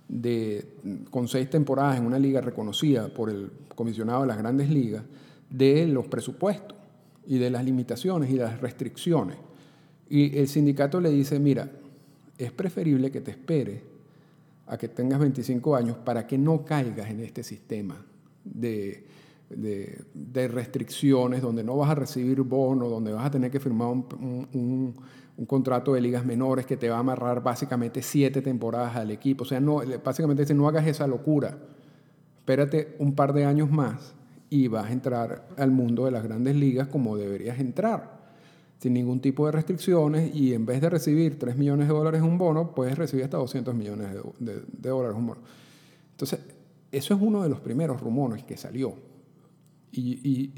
de, 0.07 0.65
con 1.09 1.27
seis 1.27 1.49
temporadas 1.49 1.97
en 1.97 2.05
una 2.05 2.19
liga 2.19 2.41
reconocida 2.41 3.07
por 3.09 3.29
el 3.29 3.51
comisionado 3.75 4.21
de 4.21 4.27
las 4.27 4.37
grandes 4.37 4.69
ligas, 4.69 5.03
de 5.49 5.87
los 5.87 6.07
presupuestos 6.07 6.77
y 7.27 7.37
de 7.37 7.49
las 7.49 7.65
limitaciones 7.65 8.29
y 8.29 8.35
las 8.35 8.61
restricciones. 8.61 9.37
Y 10.09 10.37
el 10.37 10.47
sindicato 10.47 11.01
le 11.01 11.09
dice, 11.09 11.39
mira, 11.39 11.71
es 12.37 12.51
preferible 12.51 13.11
que 13.11 13.21
te 13.21 13.31
espere 13.31 13.83
a 14.67 14.77
que 14.77 14.87
tengas 14.87 15.19
25 15.19 15.75
años 15.75 15.97
para 15.97 16.25
que 16.25 16.37
no 16.37 16.65
caigas 16.65 17.09
en 17.09 17.19
este 17.19 17.43
sistema 17.43 18.03
de, 18.43 19.05
de, 19.49 20.47
restricciones 20.47 21.41
donde 21.41 21.63
no 21.63 21.77
vas 21.77 21.91
a 21.91 21.95
recibir 21.95 22.41
bono, 22.41 22.89
donde 22.89 23.13
vas 23.13 23.25
a 23.25 23.31
tener 23.31 23.51
que 23.51 23.59
firmar 23.59 23.89
un, 23.89 24.05
un, 25.37 25.45
contrato 25.45 25.93
de 25.93 26.01
ligas 26.01 26.25
menores 26.25 26.65
que 26.65 26.77
te 26.77 26.89
va 26.89 26.95
a 26.95 26.99
amarrar 26.99 27.43
básicamente 27.43 28.01
siete 28.01 28.41
temporadas 28.41 28.95
al 28.95 29.11
equipo. 29.11 29.43
O 29.43 29.47
sea, 29.47 29.59
no, 29.59 29.81
básicamente 30.03 30.43
dice, 30.43 30.53
no 30.53 30.67
hagas 30.67 30.87
esa 30.87 31.07
locura. 31.07 31.57
Espérate 32.39 32.95
un 32.99 33.15
par 33.15 33.33
de 33.33 33.45
años 33.45 33.69
más 33.69 34.15
y 34.49 34.67
vas 34.67 34.85
a 34.85 34.93
entrar 34.93 35.47
al 35.57 35.71
mundo 35.71 36.05
de 36.05 36.11
las 36.11 36.23
grandes 36.23 36.55
ligas 36.55 36.87
como 36.87 37.17
deberías 37.17 37.59
entrar, 37.59 38.14
sin 38.79 38.93
ningún 38.93 39.19
tipo 39.19 39.45
de 39.45 39.51
restricciones 39.51 40.35
y 40.35 40.53
en 40.53 40.65
vez 40.65 40.81
de 40.81 40.89
recibir 40.89 41.39
3 41.39 41.57
millones 41.57 41.87
de 41.87 41.93
dólares 41.93 42.21
en 42.21 42.27
un 42.27 42.37
bono, 42.37 42.73
puedes 42.73 42.97
recibir 42.97 43.23
hasta 43.25 43.37
200 43.37 43.73
millones 43.73 44.09
de, 44.39 44.61
dólares 44.77 45.15
en 45.15 45.21
un 45.21 45.27
bono. 45.27 45.41
Entonces, 46.11 46.39
eso 46.91 47.13
es 47.13 47.21
uno 47.21 47.43
de 47.43 47.49
los 47.49 47.59
primeros 47.59 47.99
rumores 47.99 48.43
que 48.43 48.57
salió 48.57 48.95
y, 49.91 50.51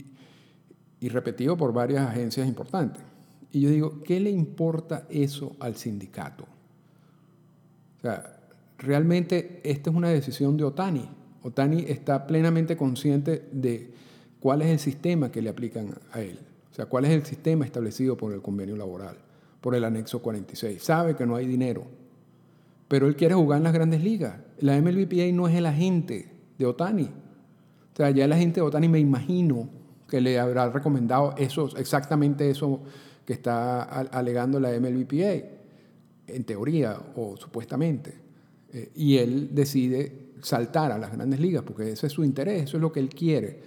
y 1.00 1.10
repetido 1.10 1.58
por 1.58 1.74
varias 1.74 2.08
agencias 2.08 2.48
importantes. 2.48 3.04
Y 3.52 3.62
yo 3.62 3.70
digo, 3.70 4.04
¿qué 4.04 4.20
le 4.20 4.30
importa 4.30 5.06
eso 5.10 5.56
al 5.60 5.76
sindicato? 5.76 6.46
O 7.98 8.02
sea, 8.02 8.40
realmente 8.78 9.62
esta 9.64 9.90
es 9.90 9.96
una 9.96 10.10
decisión 10.10 10.58
de 10.58 10.64
Otani. 10.64 11.10
Otani 11.44 11.86
está 11.88 12.28
plenamente 12.28 12.76
consciente 12.76 13.48
de 13.52 13.92
cuál 14.40 14.62
es 14.62 14.68
el 14.68 14.80
sistema 14.80 15.32
que 15.32 15.42
le 15.42 15.50
aplican 15.50 15.96
a 16.12 16.22
él, 16.22 16.40
sea, 16.78 16.86
cuál 16.86 17.06
es 17.06 17.12
el 17.12 17.26
sistema 17.26 17.66
establecido 17.66 18.16
por 18.16 18.32
el 18.34 18.42
convenio 18.42 18.76
laboral, 18.76 19.18
por 19.62 19.74
el 19.74 19.84
anexo 19.84 20.22
46. 20.22 20.82
Sabe 20.82 21.16
que 21.16 21.26
no 21.26 21.36
hay 21.36 21.48
dinero, 21.48 21.86
pero 22.88 23.08
él 23.08 23.16
quiere 23.16 23.34
jugar 23.34 23.58
en 23.58 23.64
las 23.64 23.74
grandes 23.74 24.04
ligas. 24.04 24.36
La 24.60 24.80
MLBPA 24.80 25.32
no 25.34 25.48
es 25.48 25.56
el 25.56 25.66
agente 25.66 26.32
de 26.58 26.66
Otani. 26.68 27.10
O 27.94 27.98
sea, 27.98 28.12
ya 28.12 28.26
el 28.26 28.32
agente 28.32 28.62
de 28.62 28.68
Otani 28.68 28.88
me 28.88 29.00
imagino 29.00 29.70
que 30.08 30.22
le 30.22 30.40
habrá 30.40 30.70
recomendado 30.70 31.34
eso, 31.38 31.76
exactamente 31.78 32.50
eso 32.50 32.82
que 33.26 33.34
está 33.34 33.82
alegando 33.82 34.60
la 34.60 34.70
MLBPA, 34.80 35.48
en 36.28 36.44
teoría 36.46 36.98
o 37.16 37.36
supuestamente. 37.38 38.14
Eh, 38.72 38.92
y 38.96 39.18
él 39.18 39.50
decide 39.52 40.28
saltar 40.42 40.92
a 40.92 41.00
las 41.00 41.12
grandes 41.12 41.40
ligas, 41.40 41.64
porque 41.64 41.92
ese 41.92 42.06
es 42.08 42.14
su 42.14 42.24
interés, 42.24 42.66
eso 42.66 42.78
es 42.78 42.82
lo 42.82 42.92
que 42.92 43.00
él 43.00 43.10
quiere. 43.10 43.60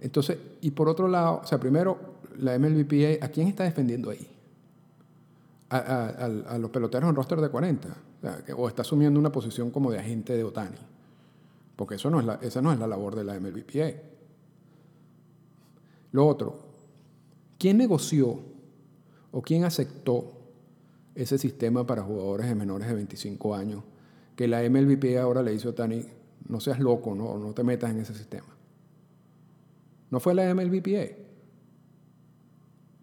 Entonces, 0.00 0.36
y 0.60 0.72
por 0.72 0.88
otro 0.88 1.06
lado, 1.06 1.40
o 1.44 1.46
sea, 1.46 1.60
primero, 1.60 2.11
la 2.38 2.58
MLBPA, 2.58 3.24
¿a 3.24 3.28
quién 3.28 3.48
está 3.48 3.64
defendiendo 3.64 4.10
ahí? 4.10 4.28
A, 5.70 6.58
los 6.58 6.70
peloteros 6.70 7.08
en 7.08 7.16
roster 7.16 7.40
de 7.40 7.48
40, 7.48 7.88
o, 8.56 8.68
está 8.68 8.82
asumiendo 8.82 9.18
una 9.18 9.32
posición 9.32 9.70
como 9.70 9.90
de 9.90 9.98
agente 9.98 10.34
de 10.36 10.44
Otani, 10.44 10.76
porque 11.76 11.94
eso 11.94 12.10
no 12.10 12.20
es 12.20 12.26
la, 12.26 12.34
esa 12.42 12.60
no 12.60 12.72
es 12.72 12.78
la 12.78 12.86
labor 12.86 13.16
de 13.16 13.24
la 13.24 13.40
MLBPA. 13.40 13.92
Lo 16.12 16.26
otro, 16.26 16.58
¿quién 17.58 17.78
negoció 17.78 18.38
o 19.30 19.40
quién 19.40 19.64
aceptó 19.64 20.32
ese 21.14 21.38
sistema 21.38 21.86
para 21.86 22.02
jugadores 22.02 22.46
de 22.48 22.54
menores 22.54 22.88
de 22.88 22.94
25 22.94 23.54
años 23.54 23.82
que 24.36 24.48
la 24.48 24.62
MLBPA 24.68 25.20
ahora 25.20 25.42
le 25.42 25.52
dice 25.52 25.68
a 25.68 25.74
Tani, 25.74 26.04
no 26.48 26.60
seas 26.60 26.80
loco, 26.80 27.14
no, 27.14 27.38
no 27.38 27.52
te 27.52 27.62
metas 27.62 27.90
en 27.90 28.00
ese 28.00 28.14
sistema. 28.14 28.46
No 30.10 30.20
fue 30.20 30.34
la 30.34 30.54
MLBPA. 30.54 31.16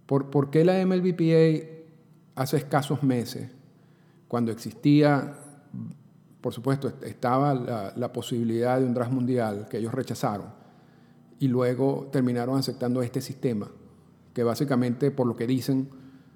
¿Por, 0.09 0.31
¿Por, 0.31 0.49
qué 0.49 0.65
la 0.65 0.83
MLBPA 0.83 1.69
hace 2.33 2.57
escasos 2.57 3.03
meses, 3.03 3.47
cuando 4.27 4.51
existía, 4.51 5.35
por 6.41 6.51
supuesto, 6.51 6.91
estaba 7.03 7.53
la, 7.53 8.11
posibilidad 8.11 8.79
de 8.79 8.85
un 8.85 8.95
draft 8.95 9.11
mundial 9.11 9.67
que 9.69 9.77
ellos 9.77 9.93
rechazaron, 9.93 10.47
y 11.37 11.47
luego 11.47 12.09
terminaron 12.11 12.57
aceptando 12.57 13.03
este 13.03 13.21
sistema, 13.21 13.69
que 14.33 14.41
básicamente, 14.41 15.11
por 15.11 15.27
lo 15.27 15.35
que 15.35 15.45
dicen, 15.45 15.87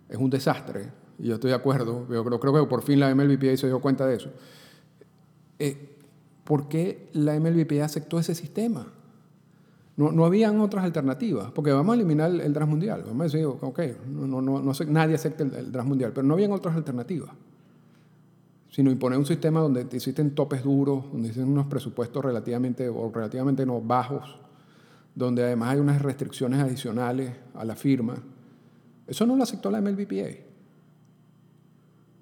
es 0.08 0.18
un 0.20 0.30
desastre, 0.30 0.92
y 1.18 1.30
yo 1.30 1.34
estoy 1.34 1.50
de 1.50 1.56
acuerdo, 1.56 2.08
yo 2.12 2.24
creo, 2.24 2.40
creo 2.40 2.54
que 2.54 2.70
por 2.70 2.84
fin 2.84 3.00
la 3.00 3.16
MLBPA 3.16 3.58
se 3.58 3.66
dio 3.66 3.82
cuenta 3.82 4.06
de 4.06 4.18
eso. 4.18 4.30
Eh, 5.58 5.98
¿por 6.44 6.68
qué 6.68 7.10
la 7.14 7.40
MLBPA 7.40 7.86
aceptó 7.86 8.20
ese 8.20 8.36
sistema? 8.36 8.94
No, 9.96 10.12
no 10.12 10.26
habían 10.26 10.60
otras 10.60 10.84
alternativas, 10.84 11.52
porque 11.52 11.72
vamos 11.72 11.94
a 11.94 11.96
eliminar 11.96 12.32
el, 12.32 12.52
draft 12.52 12.70
mundial. 12.70 13.04
Vamos 13.06 13.22
a 13.22 13.24
decir, 13.26 13.46
ok, 13.46 13.80
no, 14.08 14.42
no, 14.42 14.62
no, 14.62 14.74
nadie 14.88 15.16
acepta 15.16 15.44
el, 15.44 15.72
draft 15.72 15.88
mundial, 15.88 16.12
pero 16.14 16.26
no 16.26 16.34
habían 16.34 16.52
otras 16.52 16.76
alternativas. 16.76 17.30
Sino 18.70 18.90
imponer 18.90 19.20
un 19.20 19.26
sistema 19.26 19.60
donde 19.60 19.82
existen 19.82 20.34
topes 20.34 20.64
duros, 20.64 21.04
donde 21.12 21.28
existen 21.28 21.52
unos 21.52 21.68
presupuestos 21.68 22.26
relativamente 22.26 22.90
o 22.90 23.12
relativamente 23.14 23.68
no 23.68 23.82
bajos, 23.82 24.40
donde 25.14 25.44
además 25.44 25.74
hay 25.74 25.80
unas 25.80 26.02
restricciones 26.02 26.60
adicionales 26.60 27.32
a 27.54 27.64
la 27.64 27.76
firma. 27.76 28.16
Eso 29.06 29.28
no 29.28 29.36
lo 29.36 29.44
aceptó 29.44 29.70
la 29.70 29.80
MLBPA. 29.80 30.30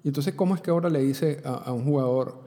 Y 0.04 0.08
entonces, 0.08 0.34
¿cómo 0.34 0.54
es 0.54 0.60
que 0.60 0.70
ahora 0.70 0.90
le 0.90 0.98
dice 0.98 1.40
a 1.44 1.72
un 1.72 1.84
jugador, 1.84 2.42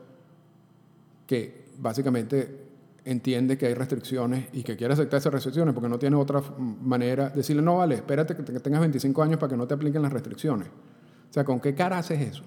que 1.25 1.65
básicamente 1.79 2.64
entiende 3.05 3.57
que 3.57 3.67
hay 3.67 3.75
restricciones 3.75 4.47
y 4.51 4.63
que 4.63 4.75
quiere 4.75 4.93
aceptar 4.93 5.19
esas 5.19 5.31
restricciones 5.31 5.73
porque 5.75 5.87
no 5.87 5.99
tiene 5.99 6.15
otra 6.15 6.41
manera 6.57 7.29
de 7.29 7.37
decirle, 7.37 7.61
no 7.61 7.77
vale, 7.77 7.95
espérate 7.95 8.35
que 8.35 8.43
tengas 8.43 8.81
25 8.81 9.21
años 9.21 9.39
para 9.39 9.51
que 9.51 9.57
no 9.57 9.67
te 9.67 9.75
apliquen 9.75 10.01
las 10.01 10.11
restricciones. 10.11 10.67
O 10.67 11.33
sea, 11.33 11.43
¿con 11.43 11.59
qué 11.59 11.75
cara 11.75 11.99
haces 11.99 12.19
eso? 12.19 12.43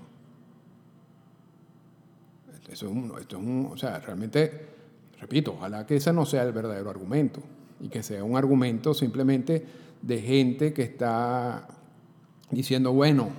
Esto 2.53 2.73
es 2.73 2.83
un, 2.83 3.13
esto 3.21 3.39
es 3.39 3.73
o 3.73 3.77
sea, 3.77 4.01
realmente, 4.01 4.67
repito, 5.21 5.55
ojalá 5.55 5.87
que 5.87 5.97
ese 5.97 6.13
no 6.13 6.27
sea 6.27 6.43
el 6.43 6.53
verdadero 6.53 6.91
argumento 6.91 7.41
y 7.81 7.89
que 7.89 8.03
sea 8.03 8.25
un 8.25 8.37
argumento 8.37 8.95
simplemente 8.95 9.65
de 10.03 10.21
gente 10.21 10.73
que 10.73 10.83
está 10.83 11.69
diciendo, 12.51 12.93
bueno, 12.93 13.31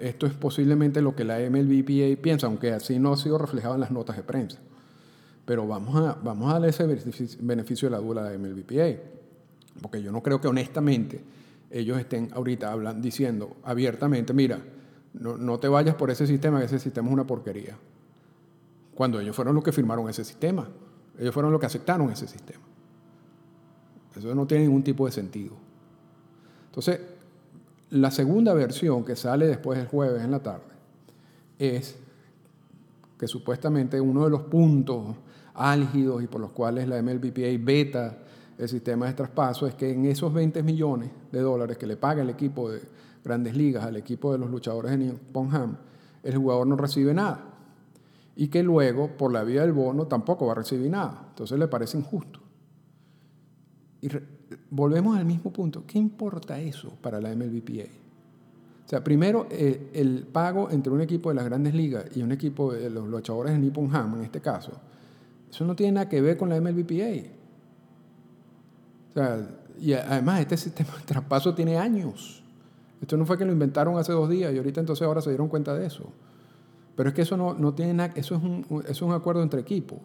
esto 0.00 0.26
es 0.26 0.32
posiblemente 0.32 1.02
lo 1.02 1.14
que 1.14 1.24
la 1.24 1.38
MLBPA 1.38 2.20
piensa, 2.22 2.46
aunque 2.46 2.72
así 2.72 2.98
no 2.98 3.12
ha 3.12 3.16
sido 3.18 3.36
reflejado 3.36 3.74
en 3.74 3.80
las 3.80 3.90
notas 3.90 4.16
de 4.16 4.22
prensa. 4.22 4.58
Pero 5.44 5.66
vamos 5.66 5.96
a, 5.96 6.14
vamos 6.22 6.50
a 6.50 6.54
darle 6.54 6.68
ese 6.68 6.86
beneficio 7.40 7.88
de 7.88 7.90
la 7.90 7.98
duda 7.98 8.26
a 8.26 8.30
la 8.30 8.38
MLBPA. 8.38 9.00
Porque 9.80 10.02
yo 10.02 10.12
no 10.12 10.22
creo 10.22 10.40
que 10.40 10.48
honestamente 10.48 11.20
ellos 11.70 11.98
estén 11.98 12.30
ahorita 12.32 12.70
hablando, 12.70 13.02
diciendo 13.02 13.56
abiertamente, 13.64 14.32
mira, 14.32 14.60
no, 15.14 15.36
no 15.36 15.58
te 15.58 15.68
vayas 15.68 15.94
por 15.94 16.10
ese 16.10 16.26
sistema, 16.26 16.62
ese 16.62 16.78
sistema 16.78 17.08
es 17.08 17.12
una 17.14 17.26
porquería. 17.26 17.76
Cuando 18.94 19.18
ellos 19.20 19.34
fueron 19.34 19.54
los 19.54 19.64
que 19.64 19.72
firmaron 19.72 20.08
ese 20.08 20.24
sistema. 20.24 20.68
Ellos 21.18 21.34
fueron 21.34 21.52
los 21.52 21.60
que 21.60 21.66
aceptaron 21.66 22.10
ese 22.10 22.26
sistema. 22.26 22.64
Eso 24.16 24.34
no 24.34 24.46
tiene 24.46 24.64
ningún 24.64 24.82
tipo 24.82 25.06
de 25.06 25.12
sentido. 25.12 25.54
Entonces, 26.66 27.00
la 27.90 28.10
segunda 28.10 28.54
versión 28.54 29.04
que 29.04 29.16
sale 29.16 29.46
después 29.46 29.78
del 29.78 29.88
jueves 29.88 30.22
en 30.22 30.30
la 30.30 30.42
tarde 30.42 30.64
es 31.58 31.96
que 33.18 33.26
supuestamente 33.28 34.00
uno 34.00 34.24
de 34.24 34.30
los 34.30 34.42
puntos 34.42 35.16
álgidos 35.54 36.22
y 36.22 36.26
por 36.26 36.40
los 36.40 36.52
cuales 36.52 36.88
la 36.88 37.02
MLBPA 37.02 37.58
veta 37.60 38.18
el 38.58 38.68
sistema 38.68 39.06
de 39.06 39.14
traspaso 39.14 39.66
es 39.66 39.74
que 39.74 39.90
en 39.90 40.04
esos 40.06 40.32
20 40.32 40.62
millones 40.62 41.10
de 41.30 41.40
dólares 41.40 41.78
que 41.78 41.86
le 41.86 41.96
paga 41.96 42.22
el 42.22 42.30
equipo 42.30 42.70
de 42.70 42.80
grandes 43.24 43.56
ligas 43.56 43.84
al 43.84 43.96
equipo 43.96 44.32
de 44.32 44.38
los 44.38 44.50
luchadores 44.50 44.90
de 44.90 44.98
Nippon 44.98 45.78
el 46.22 46.36
jugador 46.36 46.66
no 46.66 46.76
recibe 46.76 47.12
nada. 47.14 47.44
Y 48.36 48.48
que 48.48 48.62
luego, 48.62 49.16
por 49.16 49.32
la 49.32 49.42
vía 49.44 49.62
del 49.62 49.72
bono, 49.72 50.06
tampoco 50.06 50.46
va 50.46 50.52
a 50.52 50.56
recibir 50.56 50.90
nada. 50.90 51.26
Entonces 51.30 51.58
le 51.58 51.68
parece 51.68 51.98
injusto. 51.98 52.40
Y 54.00 54.08
volvemos 54.70 55.16
al 55.16 55.24
mismo 55.24 55.52
punto. 55.52 55.84
¿Qué 55.86 55.98
importa 55.98 56.58
eso 56.58 56.96
para 57.02 57.20
la 57.20 57.34
MLBPA? 57.34 57.90
O 58.84 58.88
sea, 58.88 59.04
primero, 59.04 59.46
el, 59.50 59.90
el 59.92 60.26
pago 60.32 60.70
entre 60.70 60.92
un 60.92 61.00
equipo 61.00 61.28
de 61.28 61.34
las 61.34 61.44
grandes 61.44 61.74
ligas 61.74 62.04
y 62.16 62.22
un 62.22 62.32
equipo 62.32 62.72
de 62.72 62.88
los 62.88 63.08
luchadores 63.08 63.52
de 63.52 63.58
Nippon 63.58 63.94
Ham, 63.94 64.16
en 64.16 64.24
este 64.24 64.40
caso, 64.40 64.72
eso 65.52 65.66
no 65.66 65.76
tiene 65.76 65.92
nada 65.92 66.08
que 66.08 66.22
ver 66.22 66.38
con 66.38 66.48
la 66.48 66.58
MLBPA. 66.58 67.28
O 69.10 69.12
sea, 69.12 69.46
y 69.78 69.92
además 69.92 70.40
este 70.40 70.56
sistema 70.56 70.96
de 70.96 71.04
traspaso 71.04 71.54
tiene 71.54 71.76
años. 71.76 72.42
Esto 73.02 73.18
no 73.18 73.26
fue 73.26 73.36
que 73.36 73.44
lo 73.44 73.52
inventaron 73.52 73.98
hace 73.98 74.12
dos 74.12 74.30
días 74.30 74.54
y 74.54 74.56
ahorita 74.56 74.80
entonces 74.80 75.06
ahora 75.06 75.20
se 75.20 75.28
dieron 75.28 75.48
cuenta 75.48 75.74
de 75.74 75.86
eso. 75.86 76.04
Pero 76.96 77.10
es 77.10 77.14
que 77.14 77.22
eso 77.22 77.36
no, 77.36 77.52
no 77.52 77.74
tiene 77.74 77.92
nada, 77.92 78.14
eso 78.16 78.34
es, 78.34 78.42
un, 78.42 78.64
eso 78.70 78.90
es 78.90 79.02
un 79.02 79.12
acuerdo 79.12 79.42
entre 79.42 79.60
equipos. 79.60 79.98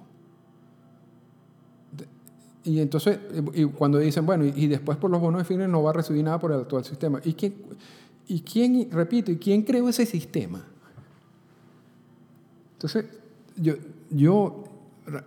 Y 2.66 2.82
entonces, 2.82 3.18
y 3.54 3.64
cuando 3.66 4.00
dicen, 4.00 4.26
bueno, 4.26 4.44
y, 4.44 4.68
después 4.68 4.98
por 4.98 5.10
los 5.10 5.22
bonos 5.22 5.40
de 5.40 5.46
fines 5.46 5.70
no 5.70 5.82
va 5.82 5.92
a 5.92 5.94
recibir 5.94 6.26
nada 6.26 6.40
por 6.40 6.52
el 6.52 6.60
actual 6.60 6.84
sistema. 6.84 7.22
¿Y 7.24 7.34
quién, 7.34 7.56
y 8.28 8.42
quién, 8.42 8.92
repito, 8.92 9.32
y 9.32 9.38
quién 9.38 9.62
creó 9.62 9.88
ese 9.88 10.06
sistema? 10.06 10.66
Entonces, 12.74 13.06
yo, 13.56 13.76
yo 14.10 14.67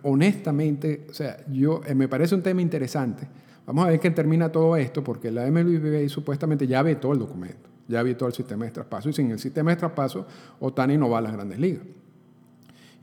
honestamente, 0.03 1.07
o 1.09 1.13
sea, 1.13 1.45
yo, 1.47 1.81
eh, 1.85 1.95
me 1.95 2.07
parece 2.07 2.35
un 2.35 2.41
tema 2.41 2.61
interesante. 2.61 3.27
Vamos 3.65 3.85
a 3.85 3.89
ver 3.89 3.99
qué 3.99 4.11
termina 4.11 4.51
todo 4.51 4.75
esto, 4.75 5.03
porque 5.03 5.31
la 5.31 5.49
MLB 5.49 6.07
supuestamente 6.09 6.67
ya 6.67 6.81
vetó 6.81 7.13
el 7.13 7.19
documento, 7.19 7.69
ya 7.87 8.03
vetó 8.03 8.27
el 8.27 8.33
sistema 8.33 8.65
de 8.65 8.71
traspaso, 8.71 9.09
y 9.09 9.13
sin 9.13 9.31
el 9.31 9.39
sistema 9.39 9.71
de 9.71 9.77
traspaso, 9.77 10.25
Otani 10.59 10.97
no 10.97 11.09
va 11.09 11.19
a 11.19 11.21
las 11.21 11.33
grandes 11.33 11.59
ligas. 11.59 11.83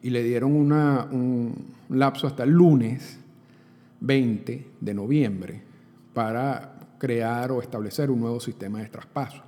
Y 0.03 0.11
le 0.11 0.23
dieron 0.23 0.55
un 0.55 1.55
lapso 1.89 2.27
hasta 2.27 2.45
el 2.45 2.51
lunes 2.51 3.19
20 4.01 4.67
de 4.81 4.95
noviembre 4.95 5.61
para 6.15 6.79
crear 6.99 7.53
o 7.53 7.61
establecer 7.61 8.11
un 8.11 8.21
nuevo 8.21 8.41
sistema 8.41 8.81
de 8.81 8.89
traspaso. 8.89 9.43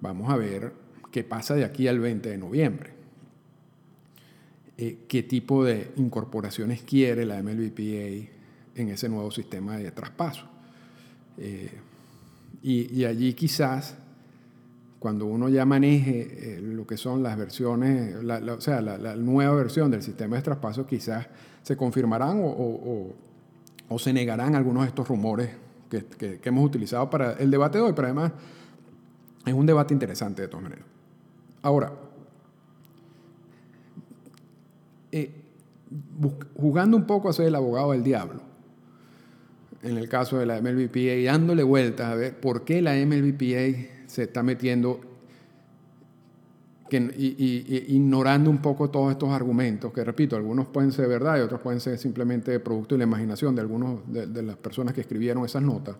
Vamos 0.00 0.30
a 0.30 0.36
ver 0.36 0.72
qué 1.10 1.24
pasa 1.24 1.54
de 1.54 1.64
aquí 1.64 1.88
al 1.88 1.98
20 1.98 2.28
de 2.28 2.38
noviembre. 2.38 2.99
Eh, 4.82 5.04
qué 5.06 5.22
tipo 5.22 5.62
de 5.62 5.92
incorporaciones 5.96 6.82
quiere 6.82 7.26
la 7.26 7.42
MLBPA 7.42 8.30
en 8.74 8.88
ese 8.88 9.10
nuevo 9.10 9.30
sistema 9.30 9.76
de 9.76 9.90
traspaso. 9.90 10.46
Eh, 11.36 11.70
y, 12.62 13.04
allí 13.04 13.34
quizás, 13.34 13.94
cuando 14.98 15.26
uno 15.26 15.48
ya 15.48 15.66
maneje 15.66 16.56
eh, 16.56 16.60
lo 16.62 16.86
que 16.86 16.96
son 16.96 17.22
las 17.22 17.36
versiones, 17.36 18.16
o 18.24 18.60
sea, 18.60 18.80
la, 18.80 19.16
nueva 19.16 19.54
versión 19.54 19.90
del 19.90 20.02
sistema 20.02 20.36
de 20.36 20.42
traspaso, 20.42 20.86
quizás 20.86 21.26
se 21.62 21.76
confirmarán 21.76 22.40
o 22.42 23.14
o 23.90 23.98
se 23.98 24.12
negarán 24.12 24.54
algunos 24.54 24.84
de 24.84 24.88
estos 24.88 25.06
rumores 25.06 25.50
que, 25.90 26.40
hemos 26.44 26.64
utilizado 26.64 27.10
para 27.10 27.32
el 27.32 27.50
debate 27.50 27.78
de 27.78 27.84
hoy, 27.84 27.92
pero 27.92 28.06
además 28.06 28.32
es 29.44 29.52
un 29.52 29.66
debate 29.66 29.92
interesante 29.92 30.42
de 30.42 30.48
todas 30.48 30.62
maneras. 30.62 30.84
Ahora, 31.60 31.92
eh, 35.12 35.32
jugando 36.54 36.96
un 36.96 37.06
poco 37.06 37.28
a 37.28 37.32
ser 37.32 37.46
el 37.46 37.54
abogado 37.54 37.92
del 37.92 38.02
diablo, 38.02 38.42
en 39.82 39.96
el 39.96 40.08
caso 40.08 40.38
de 40.38 40.46
la 40.46 40.60
MLBPA, 40.60 40.98
y 40.98 41.24
dándole 41.24 41.62
vueltas 41.62 42.06
a 42.12 42.14
ver 42.14 42.38
por 42.38 42.64
qué 42.64 42.82
la 42.82 42.94
MLBPA 42.94 44.06
se 44.06 44.24
está 44.24 44.42
metiendo 44.42 45.10
y, 46.98 47.94
ignorando 47.94 48.50
un 48.50 48.58
poco 48.58 48.90
todos 48.90 49.12
estos 49.12 49.30
argumentos, 49.30 49.92
que 49.92 50.02
repito, 50.04 50.36
algunos 50.36 50.66
pueden 50.66 50.92
ser 50.92 51.08
verdad 51.08 51.38
y 51.38 51.40
otros 51.40 51.60
pueden 51.60 51.80
ser 51.80 51.98
simplemente 51.98 52.58
producto 52.60 52.94
de 52.94 53.00
la 53.00 53.04
imaginación 53.04 53.54
de 53.54 53.60
algunas 53.60 53.98
de, 54.06 54.42
las 54.42 54.56
personas 54.56 54.94
que 54.94 55.02
escribieron 55.02 55.44
esas 55.44 55.62
notas, 55.62 55.96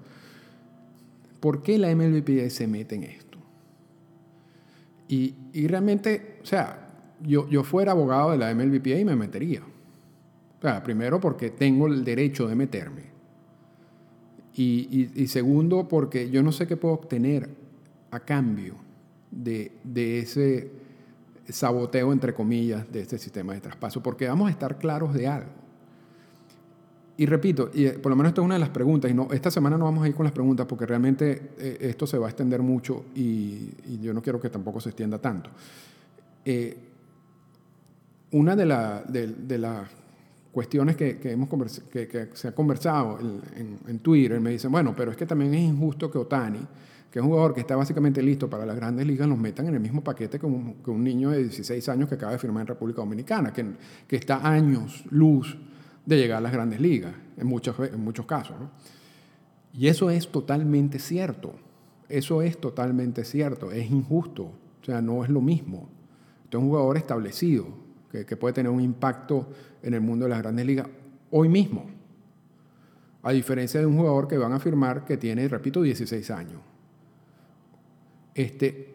¿por 1.39 1.63
qué 1.63 1.79
la 1.79 1.95
MLBPA 1.95 2.51
se 2.51 2.67
mete 2.67 2.97
en 2.97 3.05
esto? 3.05 3.39
Y, 5.09 5.35
realmente, 5.67 6.39
o 6.43 6.47
sea, 6.47 6.90
yo, 7.23 7.49
yo 7.49 7.65
fuera 7.65 7.93
abogado 7.93 8.33
de 8.33 8.39
la 8.39 8.55
MLBPA 8.55 8.99
y 8.99 9.05
me 9.05 9.17
metería. 9.17 9.63
O 10.59 10.63
sea, 10.63 10.83
primero 10.83 11.21
porque 11.21 11.51
tengo 11.51 11.87
el 11.87 12.05
derecho 12.05 12.47
de 12.47 12.55
meterme. 12.55 13.11
Y, 14.55 15.09
y 15.15 15.27
segundo 15.29 15.89
porque 15.89 16.29
yo 16.29 16.43
no 16.43 16.53
sé 16.53 16.67
qué 16.67 16.77
puedo 16.77 16.95
obtener 16.95 17.49
a 18.11 18.21
cambio 18.21 18.75
de, 19.31 19.73
de 19.85 20.19
ese 20.19 20.71
saboteo, 21.49 22.13
entre 22.13 22.35
comillas, 22.35 22.91
de 22.93 23.01
este 23.01 23.19
sistema 23.19 23.55
de 23.55 23.61
traspaso, 23.61 24.03
porque 24.03 24.29
vamos 24.29 24.49
a 24.49 24.51
estar 24.51 24.79
claros 24.79 25.15
de 25.15 25.27
algo. 25.27 25.51
Y 27.17 27.27
repito, 27.27 27.71
y 27.75 27.85
eh, 27.85 27.93
por 27.93 28.09
lo 28.09 28.17
menos 28.17 28.31
esta 28.31 28.41
es 28.41 28.45
una 28.47 28.55
de 28.55 28.61
las 28.61 28.71
preguntas, 28.71 29.11
y 29.11 29.15
no, 29.15 29.29
esta 29.31 29.51
semana 29.51 29.77
no 29.77 29.85
vamos 29.85 30.05
a 30.05 30.09
ir 30.09 30.15
con 30.15 30.25
las 30.25 30.33
preguntas 30.33 30.67
porque 30.67 30.87
realmente 30.87 31.51
eh, 31.59 31.77
esto 31.81 32.07
se 32.07 32.17
va 32.17 32.27
a 32.27 32.31
extender 32.31 32.63
mucho 32.63 33.05
y, 33.15 33.99
yo 34.01 34.15
no 34.15 34.23
quiero 34.23 34.41
que 34.41 34.49
tampoco 34.49 34.81
se 34.81 34.89
extienda 34.89 35.19
tanto. 35.19 35.51
Eh, 36.45 36.79
una 38.33 38.55
de, 38.57 38.67
las 39.59 39.89
cuestiones 40.53 40.97
que, 40.97 41.19
hemos 41.25 41.49
que, 41.91 42.29
se 42.35 42.49
ha 42.49 42.55
conversado 42.55 43.19
en, 43.19 43.99
Twitter, 44.01 44.41
me 44.41 44.51
dicen, 44.51 44.71
bueno, 44.71 44.95
pero 44.97 45.11
es 45.11 45.17
que 45.17 45.27
también 45.27 45.55
es 45.55 45.63
injusto 45.63 46.11
que 46.11 46.19
Otani, 46.19 46.61
que 47.11 47.19
es 47.19 47.25
un 47.25 47.31
jugador 47.31 47.55
que 47.55 47.61
está 47.61 47.75
básicamente 47.75 48.23
listo 48.23 48.49
para 48.49 48.65
las 48.65 48.77
grandes 48.77 49.07
ligas, 49.07 49.27
nos 49.27 49.39
metan 49.39 49.67
en 49.67 49.75
el 49.75 49.81
mismo 49.81 50.03
paquete 50.03 50.39
que 50.39 50.47
un, 50.47 50.77
un 50.87 51.05
niño 51.05 51.31
de 51.31 51.43
16 51.43 51.89
años 51.89 52.09
que 52.09 52.15
acaba 52.15 52.33
de 52.33 52.39
firmar 52.39 52.63
en 52.63 52.69
República 52.69 53.01
Dominicana, 53.01 53.53
que, 53.53 53.67
que 54.07 54.17
está 54.17 54.47
años 54.49 55.05
luz 55.11 55.57
de 56.07 56.17
llegar 56.17 56.39
a 56.39 56.41
las 56.41 56.53
grandes 56.53 56.81
ligas, 56.81 57.15
en 57.37 57.47
muchos, 57.47 57.77
en 57.81 58.01
muchos 58.01 58.27
casos. 58.27 58.57
Y 59.73 59.89
eso 59.89 60.11
es 60.11 60.31
totalmente 60.31 60.99
cierto. 60.99 61.55
Eso 62.09 62.43
es 62.43 62.61
totalmente 62.61 63.25
cierto. 63.25 63.71
Es 63.71 63.91
injusto. 63.91 64.53
O 64.83 64.85
sea, 64.85 65.01
no 65.01 65.25
es 65.25 65.31
lo 65.31 65.41
mismo. 65.41 65.89
Este 66.45 66.57
es 66.57 66.63
un 66.63 66.69
jugador 66.71 66.97
establecido 66.97 67.90
que, 68.11 68.37
puede 68.37 68.55
tener 68.55 68.71
un 68.71 68.81
impacto 68.81 69.49
en 69.83 69.95
el 69.95 70.01
mundo 70.01 70.25
de 70.25 70.31
las 70.31 70.41
grandes 70.41 70.67
ligas 70.67 70.87
hoy 71.31 71.49
mismo. 71.49 71.87
A 73.23 73.33
diferencia 73.33 73.81
de 73.81 73.87
un 73.87 73.97
jugador 73.97 74.27
que 74.27 74.39
van 74.39 74.53
a 74.53 74.59
firmar 74.59 75.05
que 75.05 75.17
tiene, 75.17 75.47
repito, 75.47 75.83
16 75.83 76.31
años. 76.31 76.61
Este, 78.35 78.95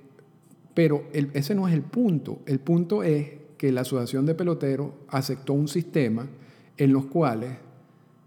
pero 0.74 1.06
ese 1.12 1.56
no 1.56 1.68
es 1.68 1.74
el 1.74 1.84
punto. 1.84 2.40
El 2.46 2.60
punto 2.60 3.04
es 3.04 3.30
que 3.58 3.72
la 3.72 3.82
Asociación 3.82 4.26
de 4.26 4.36
Peloteros 4.36 4.92
aceptó 5.08 5.54
un 5.54 5.68
sistema 5.68 6.28
en 6.78 6.92
los 6.92 7.06
cuales 7.06 7.52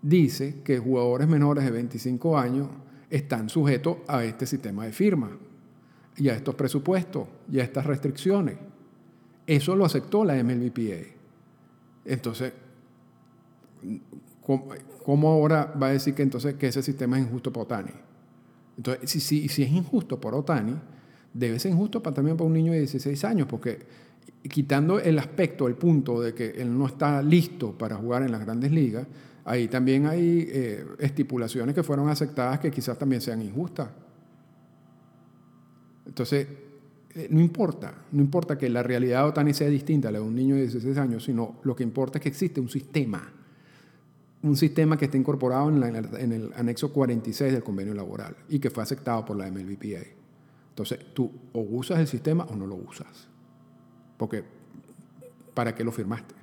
dice 0.01 0.63
que 0.65 0.79
jugadores 0.79 1.29
menores 1.29 1.65
de 1.65 1.71
25 1.71 2.39
años 2.39 2.69
están 3.11 3.49
sujetos 3.49 3.99
a 4.07 4.25
este 4.25 4.47
sistema 4.47 4.85
de 4.85 4.93
firma 4.93 5.31
y 6.17 6.29
a 6.29 6.35
estos 6.35 6.55
presupuestos 6.55 7.27
y 7.51 7.61
a 7.61 7.65
estas 7.65 7.87
restricciones. 7.87 8.57
Eso 9.49 9.75
lo 9.75 9.87
aceptó 9.87 10.27
la 10.27 10.35
MLBPA. 10.45 11.09
Entonces, 12.05 12.53
¿cómo, 15.03 15.31
ahora 15.31 15.73
va 15.83 15.87
a 15.87 15.93
decir 15.93 16.15
que 16.15 16.23
entonces 16.23 16.57
que 16.57 16.67
ese 16.67 16.83
sistema 16.83 17.19
es 17.19 17.25
injusto 17.25 17.51
para 17.51 17.63
Otani? 17.63 17.93
Entonces, 18.77 19.11
si, 19.11 19.47
es 19.47 19.59
injusto 19.59 20.21
para 20.21 20.37
Otani, 20.37 20.75
debe 21.33 21.59
ser 21.59 21.73
injusto 21.73 22.03
también 22.03 22.37
para 22.37 22.47
un 22.47 22.53
niño 22.53 22.73
de 22.73 22.81
16 22.81 23.25
años, 23.25 23.49
porque 23.49 23.79
quitando 24.51 25.01
el 25.01 25.19
aspecto, 25.19 25.67
el 25.67 25.77
punto 25.77 26.21
de 26.21 26.35
que 26.35 26.51
él 26.51 26.77
no 26.77 26.85
está 26.85 27.23
listo 27.23 27.73
para 27.73 27.97
jugar 27.97 28.25
en 28.25 28.33
las 28.33 28.45
grandes 28.45 28.71
ligas, 28.71 29.07
ahí 29.47 29.67
también 29.67 30.05
hay 30.05 30.47
eh, 30.47 30.87
estipulaciones 30.99 31.75
que 31.75 31.83
fueron 31.83 32.11
aceptadas 32.11 32.59
que 32.61 32.71
quizás 32.71 32.99
también 32.99 33.23
sean 33.23 33.41
injustas. 33.41 33.89
Entonces, 36.05 36.47
no 37.31 37.41
importa, 37.41 37.95
no 38.13 38.23
importa 38.23 38.57
que 38.57 38.69
la 38.69 38.83
realidad 38.83 39.23
de 39.23 39.29
Otani 39.31 39.55
sea 39.55 39.69
distinta 39.69 40.09
a 40.09 40.13
la 40.13 40.19
de 40.19 40.25
un 40.25 40.35
niño 40.35 40.55
de 40.55 40.63
16 40.63 40.97
años, 40.99 41.25
sino 41.25 41.57
lo 41.63 41.75
que 41.75 41.83
importa 41.83 42.19
es 42.19 42.23
que 42.23 42.29
existe 42.29 42.61
un 42.61 42.69
sistema, 42.69 43.33
un 44.43 44.57
sistema 44.57 44.97
que 44.97 45.07
está 45.07 45.17
incorporado 45.17 45.69
en, 45.69 46.33
el 46.33 46.53
anexo 46.55 46.93
46 46.93 47.53
del 47.53 47.63
convenio 47.63 47.95
laboral 47.95 48.37
y 48.49 48.59
que 48.59 48.71
fue 48.71 48.83
aceptado 48.83 49.25
por 49.25 49.37
la 49.37 49.51
MLBPA. 49.51 50.07
Entonces, 50.71 51.01
tú 51.13 51.31
o 51.53 51.61
usas 51.61 51.99
el 51.99 52.07
sistema 52.07 52.45
o 52.45 52.55
no 52.55 52.67
lo 52.67 52.77
usas. 52.77 53.29
Porque, 54.17 54.45
¿para 55.55 55.75
qué 55.75 55.83
lo 55.83 55.91
firmaste? 55.91 56.35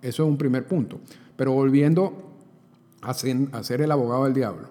Eso 0.00 0.22
es 0.22 0.28
un 0.28 0.38
primer 0.38 0.66
punto. 0.66 1.00
Pero 1.36 1.52
volviendo 1.52 2.32
a 3.02 3.12
ser, 3.14 3.80
el 3.80 3.92
abogado 3.92 4.24
del 4.24 4.34
diablo, 4.34 4.70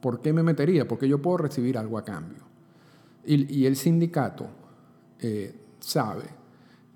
¿por 0.00 0.20
qué 0.20 0.32
me 0.32 0.42
metería? 0.42 0.88
Porque 0.88 1.08
yo 1.08 1.22
puedo 1.22 1.38
recibir 1.38 1.78
algo 1.78 1.98
a 1.98 2.04
cambio. 2.04 2.45
Y, 3.26 3.66
el 3.66 3.74
sindicato 3.76 4.46
eh, 5.18 5.54
sabe 5.80 6.24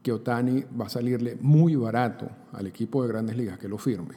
que 0.03 0.13
Otani 0.13 0.65
va 0.81 0.87
a 0.87 0.89
salirle 0.89 1.37
muy 1.41 1.75
barato 1.75 2.29
al 2.53 2.67
equipo 2.67 3.03
de 3.03 3.09
grandes 3.09 3.37
ligas 3.37 3.59
que 3.59 3.69
lo 3.69 3.79
firme. 3.79 4.15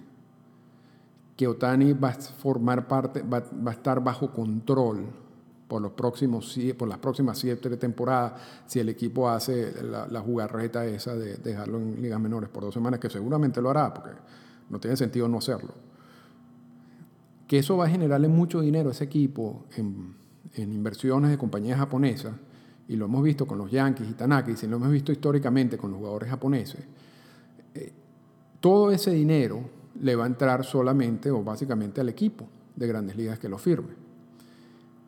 Que 1.35 1.47
Otani 1.47 1.93
va 1.93 2.09
a 2.09 2.13
formar 2.13 2.87
parte, 2.87 3.23
va, 3.23 3.43
va 3.65 3.71
a 3.71 3.73
estar 3.73 4.03
bajo 4.03 4.31
control 4.31 5.07
por, 5.67 5.81
los 5.81 5.93
próximos, 5.93 6.55
por 6.77 6.87
las 6.87 6.99
próximas 6.99 7.39
siete 7.39 7.75
temporadas, 7.77 8.33
si 8.67 8.79
el 8.79 8.89
equipo 8.89 9.27
hace 9.27 9.83
la, 9.83 10.07
la 10.07 10.21
jugarreta 10.21 10.85
esa 10.85 11.15
de 11.15 11.37
dejarlo 11.37 11.79
en 11.79 11.99
ligas 11.99 12.19
menores 12.19 12.49
por 12.49 12.63
dos 12.63 12.73
semanas, 12.75 12.99
que 12.99 13.09
seguramente 13.09 13.59
lo 13.59 13.71
hará, 13.71 13.91
porque 13.91 14.11
no 14.69 14.79
tiene 14.79 14.95
sentido 14.95 15.27
no 15.27 15.39
hacerlo. 15.39 15.73
Que 17.47 17.57
eso 17.57 17.75
va 17.75 17.85
a 17.85 17.89
generarle 17.89 18.27
mucho 18.27 18.61
dinero 18.61 18.89
a 18.89 18.91
ese 18.91 19.05
equipo 19.05 19.65
en, 19.75 20.22
en 20.55 20.73
inversiones 20.73 21.31
de 21.31 21.37
compañías 21.37 21.79
japonesas, 21.79 22.33
y 22.87 22.95
lo 22.95 23.05
hemos 23.05 23.23
visto 23.23 23.45
con 23.45 23.57
los 23.57 23.71
Yankees 23.71 24.09
y 24.09 24.13
Tanaka, 24.13 24.51
y 24.51 24.67
lo 24.67 24.75
hemos 24.75 24.91
visto 24.91 25.11
históricamente 25.11 25.77
con 25.77 25.91
los 25.91 25.99
jugadores 25.99 26.29
japoneses, 26.29 26.81
eh, 27.75 27.93
todo 28.59 28.91
ese 28.91 29.11
dinero 29.11 29.61
le 30.01 30.15
va 30.15 30.25
a 30.25 30.27
entrar 30.27 30.63
solamente 30.65 31.31
o 31.31 31.43
básicamente 31.43 32.01
al 32.01 32.09
equipo 32.09 32.47
de 32.75 32.87
grandes 32.87 33.15
ligas 33.15 33.39
que 33.39 33.47
lo 33.47 33.57
firme 33.57 34.03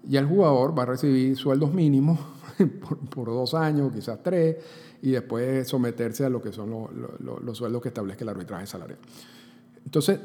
y 0.07 0.17
el 0.17 0.25
jugador 0.25 0.77
va 0.77 0.83
a 0.83 0.85
recibir 0.87 1.35
sueldos 1.35 1.73
mínimos 1.73 2.19
por, 3.09 3.27
dos 3.27 3.53
años, 3.53 3.91
quizás 3.93 4.19
tres, 4.21 4.57
y 5.01 5.11
después 5.11 5.67
someterse 5.67 6.25
a 6.25 6.29
lo 6.29 6.41
que 6.41 6.51
son 6.51 6.87
los 7.19 7.57
sueldos 7.57 7.81
que 7.81 7.89
establezca 7.89 8.23
el 8.23 8.29
arbitraje 8.29 8.65
salarial. 8.67 8.99
Entonces, 9.83 10.19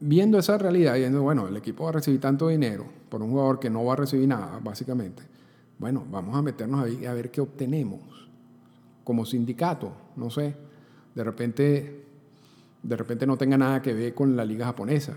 viendo 0.00 0.38
esa 0.38 0.58
realidad, 0.58 0.94
viendo, 0.94 1.22
bueno, 1.22 1.48
el 1.48 1.56
equipo 1.56 1.84
va 1.84 1.90
a 1.90 1.92
recibir 1.94 2.20
tanto 2.20 2.48
dinero 2.48 2.86
por 3.08 3.22
un 3.22 3.30
jugador 3.30 3.58
que 3.58 3.70
no 3.70 3.84
va 3.84 3.94
a 3.94 3.96
recibir 3.96 4.28
nada, 4.28 4.60
básicamente, 4.62 5.22
bueno, 5.78 6.04
vamos 6.10 6.36
a 6.36 6.42
meternos 6.42 6.84
ahí 6.84 7.06
a 7.06 7.14
ver 7.14 7.30
qué 7.30 7.40
obtenemos 7.40 8.00
como 9.04 9.24
sindicato, 9.24 9.92
no 10.16 10.30
sé, 10.30 10.54
de 11.14 11.24
repente, 11.24 12.04
de 12.82 12.96
repente 12.96 13.26
no 13.26 13.36
tenga 13.36 13.56
nada 13.56 13.80
que 13.82 13.94
ver 13.94 14.14
con 14.14 14.36
la 14.36 14.44
liga 14.44 14.66
japonesa, 14.66 15.14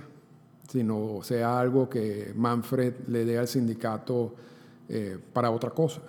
sino 0.70 1.20
sea 1.22 1.60
algo 1.60 1.90
que 1.90 2.34
Manfred 2.36 3.08
le 3.08 3.26
dé 3.26 3.38
al 3.38 3.48
sindicato 3.48 4.34
eh, 4.88 5.18
para 5.34 5.52
otra 5.52 5.72
cosa 5.72 6.02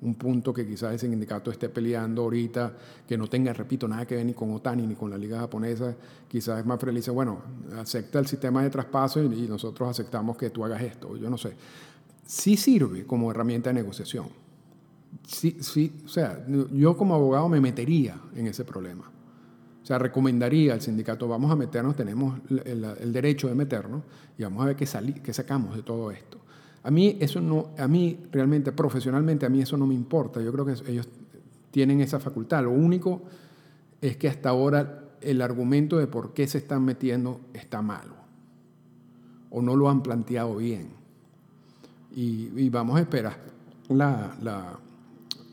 un 0.00 0.14
punto 0.14 0.54
que 0.54 0.66
quizás 0.66 0.94
ese 0.94 1.08
sindicato 1.08 1.50
esté 1.50 1.68
peleando 1.68 2.22
ahorita, 2.22 2.72
que 3.06 3.18
no 3.18 3.26
tenga, 3.26 3.52
repito, 3.52 3.88
nada 3.88 4.06
que 4.06 4.16
ver 4.16 4.26
ni 4.26 4.34
con 4.34 4.52
Otani 4.52 4.86
ni 4.86 4.94
con 4.94 5.10
la 5.10 5.18
liga 5.18 5.38
japonesa, 5.40 5.94
quizás 6.28 6.64
más 6.64 6.80
feliz, 6.80 7.08
bueno, 7.08 7.42
acepta 7.76 8.18
el 8.18 8.26
sistema 8.26 8.62
de 8.62 8.70
traspaso 8.70 9.22
y, 9.22 9.48
nosotros 9.48 9.88
aceptamos 9.88 10.36
que 10.36 10.50
tú 10.50 10.64
hagas 10.64 10.82
esto, 10.82 11.16
yo 11.16 11.28
no 11.28 11.38
sé. 11.38 11.54
Sí 12.24 12.56
sirve 12.56 13.06
como 13.06 13.30
herramienta 13.30 13.70
de 13.70 13.74
negociación. 13.74 14.26
Sí, 15.26 15.56
sí, 15.60 15.92
o 16.04 16.08
sea, 16.08 16.44
yo 16.46 16.96
como 16.96 17.14
abogado 17.14 17.48
me 17.48 17.60
metería 17.60 18.20
en 18.36 18.46
ese 18.46 18.64
problema. 18.64 19.10
O 19.82 19.86
sea, 19.86 19.98
recomendaría 19.98 20.74
al 20.74 20.82
sindicato, 20.82 21.26
vamos 21.26 21.50
a 21.50 21.56
meternos, 21.56 21.96
tenemos 21.96 22.38
el, 22.50 23.12
derecho 23.12 23.48
de 23.48 23.54
meternos 23.54 24.02
y 24.36 24.42
vamos 24.42 24.62
a 24.62 24.66
ver 24.66 24.76
qué, 24.76 24.86
qué 25.22 25.32
sacamos 25.32 25.74
de 25.74 25.82
todo 25.82 26.10
esto. 26.10 26.38
A 26.82 26.90
mí 26.90 27.16
eso 27.20 27.40
no, 27.40 27.70
a 27.76 27.88
mí 27.88 28.18
realmente 28.30 28.72
profesionalmente 28.72 29.46
a 29.46 29.48
mí 29.48 29.60
eso 29.60 29.76
no 29.76 29.86
me 29.86 29.94
importa. 29.94 30.40
Yo 30.40 30.52
creo 30.52 30.64
que 30.64 30.74
ellos 30.90 31.08
tienen 31.70 32.00
esa 32.00 32.20
facultad. 32.20 32.62
Lo 32.62 32.70
único 32.70 33.22
es 34.00 34.16
que 34.16 34.28
hasta 34.28 34.50
ahora 34.50 35.04
el 35.20 35.42
argumento 35.42 35.98
de 35.98 36.06
por 36.06 36.32
qué 36.32 36.46
se 36.46 36.58
están 36.58 36.84
metiendo 36.84 37.40
está 37.52 37.82
malo 37.82 38.18
o 39.50 39.62
no 39.62 39.76
lo 39.76 39.88
han 39.88 40.02
planteado 40.02 40.56
bien. 40.56 40.90
Y, 42.14 42.68
vamos 42.70 42.96
a 42.96 43.00
esperar 43.00 43.38
la, 43.88 44.36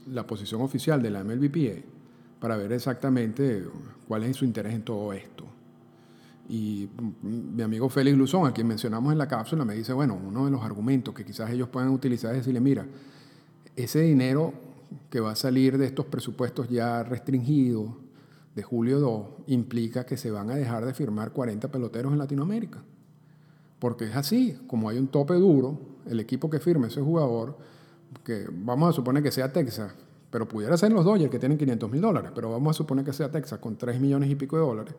la, 0.07 0.27
posición 0.27 0.61
oficial 0.61 1.01
de 1.01 1.11
la 1.11 1.23
MLBPA 1.23 1.81
para 2.39 2.57
ver 2.57 2.71
exactamente 2.71 3.63
cuál 4.07 4.23
es 4.23 4.37
su 4.37 4.45
interés 4.45 4.73
en 4.73 4.81
todo 4.81 5.13
esto. 5.13 5.45
Y 6.47 6.89
mi 7.23 7.63
amigo 7.63 7.89
Félix 7.89 8.17
Luzón, 8.17 8.47
a 8.47 8.53
quien 8.53 8.67
mencionamos 8.67 9.11
en 9.11 9.17
la 9.17 9.27
cápsula, 9.27 9.65
me 9.65 9.73
dice, 9.73 9.93
bueno, 9.93 10.19
uno 10.23 10.45
de 10.45 10.51
los 10.51 10.63
argumentos 10.63 11.13
que 11.13 11.25
quizás 11.25 11.49
ellos 11.49 11.69
puedan 11.69 11.89
utilizar 11.89 12.31
es 12.31 12.41
decirle, 12.41 12.59
mira, 12.59 12.85
ese 13.75 14.01
dinero 14.01 14.53
que 15.09 15.19
va 15.19 15.31
a 15.31 15.35
salir 15.35 15.77
de 15.77 15.85
estos 15.87 16.05
presupuestos 16.05 16.69
ya 16.69 17.03
restringidos 17.03 17.89
de 18.55 18.63
julio 18.63 18.99
2 18.99 19.27
implica 19.47 20.05
que 20.05 20.17
se 20.17 20.31
van 20.31 20.49
a 20.51 20.55
dejar 20.55 20.85
de 20.85 20.93
firmar 20.93 21.31
40 21.31 21.69
peloteros 21.71 22.13
en 22.13 22.19
Latinoamérica. 22.19 22.83
Porque 23.79 24.05
es 24.05 24.15
así, 24.15 24.57
como 24.67 24.87
hay 24.87 24.97
un 24.97 25.07
tope 25.07 25.33
duro, 25.33 25.79
el 26.05 26.19
equipo 26.19 26.49
que 26.49 26.59
firme 26.59 26.87
ese 26.87 27.01
jugador, 27.01 27.57
que 28.23 28.47
vamos 28.51 28.89
a 28.89 28.93
suponer 28.93 29.23
que 29.23 29.31
sea 29.31 29.51
Texas, 29.51 29.93
pero 30.29 30.47
pudiera 30.47 30.77
ser 30.77 30.93
los 30.93 31.03
Dodgers 31.03 31.31
que 31.31 31.39
tienen 31.39 31.57
500 31.57 31.91
mil 31.91 32.01
dólares, 32.01 32.31
pero 32.33 32.51
vamos 32.51 32.75
a 32.75 32.77
suponer 32.77 33.03
que 33.03 33.13
sea 33.13 33.29
Texas 33.31 33.59
con 33.59 33.75
3 33.77 33.99
millones 33.99 34.29
y 34.29 34.35
pico 34.35 34.55
de 34.55 34.61
dólares 34.61 34.95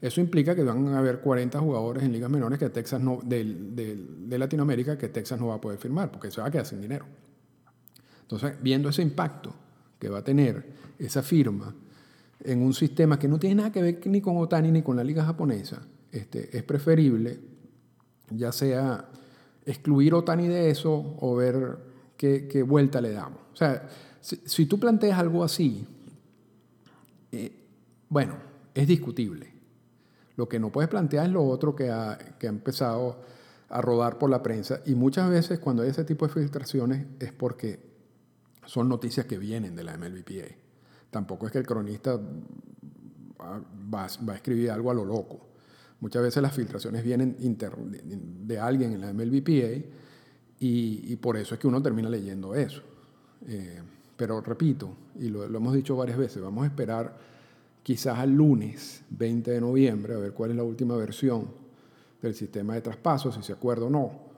eso 0.00 0.20
implica 0.20 0.54
que 0.54 0.64
van 0.64 0.88
a 0.88 0.98
haber 0.98 1.20
40 1.20 1.58
jugadores 1.60 2.02
en 2.02 2.12
ligas 2.12 2.30
menores 2.30 2.58
que 2.58 2.70
Texas 2.70 3.00
no, 3.00 3.20
de, 3.22 4.38
Latinoamérica 4.38 4.96
que 4.96 5.08
Texas 5.08 5.38
no 5.38 5.48
va 5.48 5.56
a 5.56 5.60
poder 5.60 5.78
firmar, 5.78 6.10
porque 6.10 6.30
se 6.30 6.40
va 6.40 6.46
a 6.46 6.50
quedar 6.50 6.66
sin 6.66 6.80
dinero. 6.80 7.04
Entonces, 8.22 8.54
viendo 8.62 8.88
ese 8.88 9.02
impacto 9.02 9.52
que 9.98 10.08
va 10.08 10.18
a 10.18 10.24
tener 10.24 10.64
esa 10.98 11.22
firma 11.22 11.74
en 12.42 12.62
un 12.62 12.72
sistema 12.72 13.18
que 13.18 13.28
no 13.28 13.38
tiene 13.38 13.56
nada 13.56 13.72
que 13.72 13.82
ver 13.82 14.06
ni 14.06 14.20
con 14.20 14.38
Otani 14.38 14.70
ni 14.70 14.82
con 14.82 14.96
la 14.96 15.04
liga 15.04 15.24
japonesa, 15.24 15.82
este, 16.10 16.56
es 16.56 16.62
preferible 16.62 17.50
ya 18.30 18.52
sea 18.52 19.08
excluir 19.64 20.14
Otani 20.14 20.48
de 20.48 20.70
eso 20.70 21.16
o 21.20 21.36
ver 21.36 21.78
qué, 22.16 22.64
vuelta 22.66 23.00
le 23.00 23.12
damos. 23.12 23.40
O 23.52 23.56
sea, 23.56 23.88
si, 24.20 24.66
tú 24.66 24.78
planteas 24.78 25.18
algo 25.18 25.44
así, 25.44 25.86
eh, 27.32 27.52
bueno, 28.08 28.36
es 28.74 28.86
discutible. 28.86 29.59
Lo 30.40 30.48
que 30.48 30.58
no 30.58 30.72
puedes 30.72 30.88
plantear 30.88 31.26
es 31.26 31.32
lo 31.32 31.44
otro 31.44 31.76
que 31.76 31.90
ha, 31.90 32.16
que 32.38 32.46
ha 32.46 32.48
empezado 32.48 33.20
a 33.68 33.82
rodar 33.82 34.16
por 34.16 34.30
la 34.30 34.42
prensa 34.42 34.80
y 34.86 34.94
muchas 34.94 35.28
veces 35.28 35.58
cuando 35.58 35.82
hay 35.82 35.90
ese 35.90 36.02
tipo 36.02 36.26
de 36.26 36.32
filtraciones 36.32 37.06
es 37.18 37.30
porque 37.30 37.78
son 38.64 38.88
noticias 38.88 39.26
que 39.26 39.36
vienen 39.36 39.76
de 39.76 39.84
la 39.84 39.98
MLBPA. 39.98 40.56
Tampoco 41.10 41.44
es 41.44 41.52
que 41.52 41.58
el 41.58 41.66
cronista 41.66 42.18
va, 43.38 44.06
a 44.06 44.34
escribir 44.34 44.70
algo 44.70 44.90
a 44.90 44.94
lo 44.94 45.04
loco. 45.04 45.46
Muchas 46.00 46.22
veces 46.22 46.42
las 46.42 46.54
filtraciones 46.54 47.04
vienen 47.04 47.36
de, 48.48 48.58
alguien 48.58 48.94
en 48.94 49.02
la 49.02 49.12
MLBPA 49.12 49.88
y, 50.58 51.16
por 51.16 51.36
eso 51.36 51.52
es 51.52 51.60
que 51.60 51.66
uno 51.66 51.82
termina 51.82 52.08
leyendo 52.08 52.54
eso. 52.54 52.80
Eh, 53.46 53.82
pero 54.16 54.40
repito, 54.40 54.88
y 55.16 55.28
lo, 55.28 55.46
lo 55.46 55.58
hemos 55.58 55.74
dicho 55.74 55.96
varias 55.96 56.16
veces, 56.16 56.42
vamos 56.42 56.64
a 56.64 56.68
esperar 56.68 57.29
quizás 57.82 58.18
al 58.18 58.32
lunes 58.32 59.02
20 59.10 59.50
de 59.50 59.60
noviembre, 59.60 60.14
a 60.14 60.18
ver 60.18 60.32
cuál 60.32 60.50
es 60.50 60.56
la 60.56 60.64
última 60.64 60.96
versión 60.96 61.48
del 62.20 62.34
sistema 62.34 62.74
de 62.74 62.82
traspaso, 62.82 63.32
si 63.32 63.42
se 63.42 63.52
acuerda 63.52 63.86
o 63.86 63.90
no, 63.90 64.30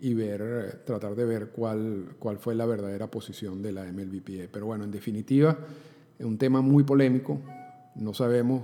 y 0.00 0.14
ver, 0.14 0.40
eh, 0.42 0.76
tratar 0.84 1.14
de 1.14 1.24
ver 1.24 1.48
cuál, 1.48 2.14
cuál 2.18 2.38
fue 2.38 2.54
la 2.54 2.66
verdadera 2.66 3.10
posición 3.10 3.62
de 3.62 3.72
la 3.72 3.84
MLBPA. 3.84 4.48
Pero 4.52 4.66
bueno, 4.66 4.84
en 4.84 4.90
definitiva, 4.90 5.58
es 6.18 6.24
un 6.24 6.38
tema 6.38 6.60
muy 6.60 6.84
polémico, 6.84 7.40
no 7.96 8.14
sabemos 8.14 8.62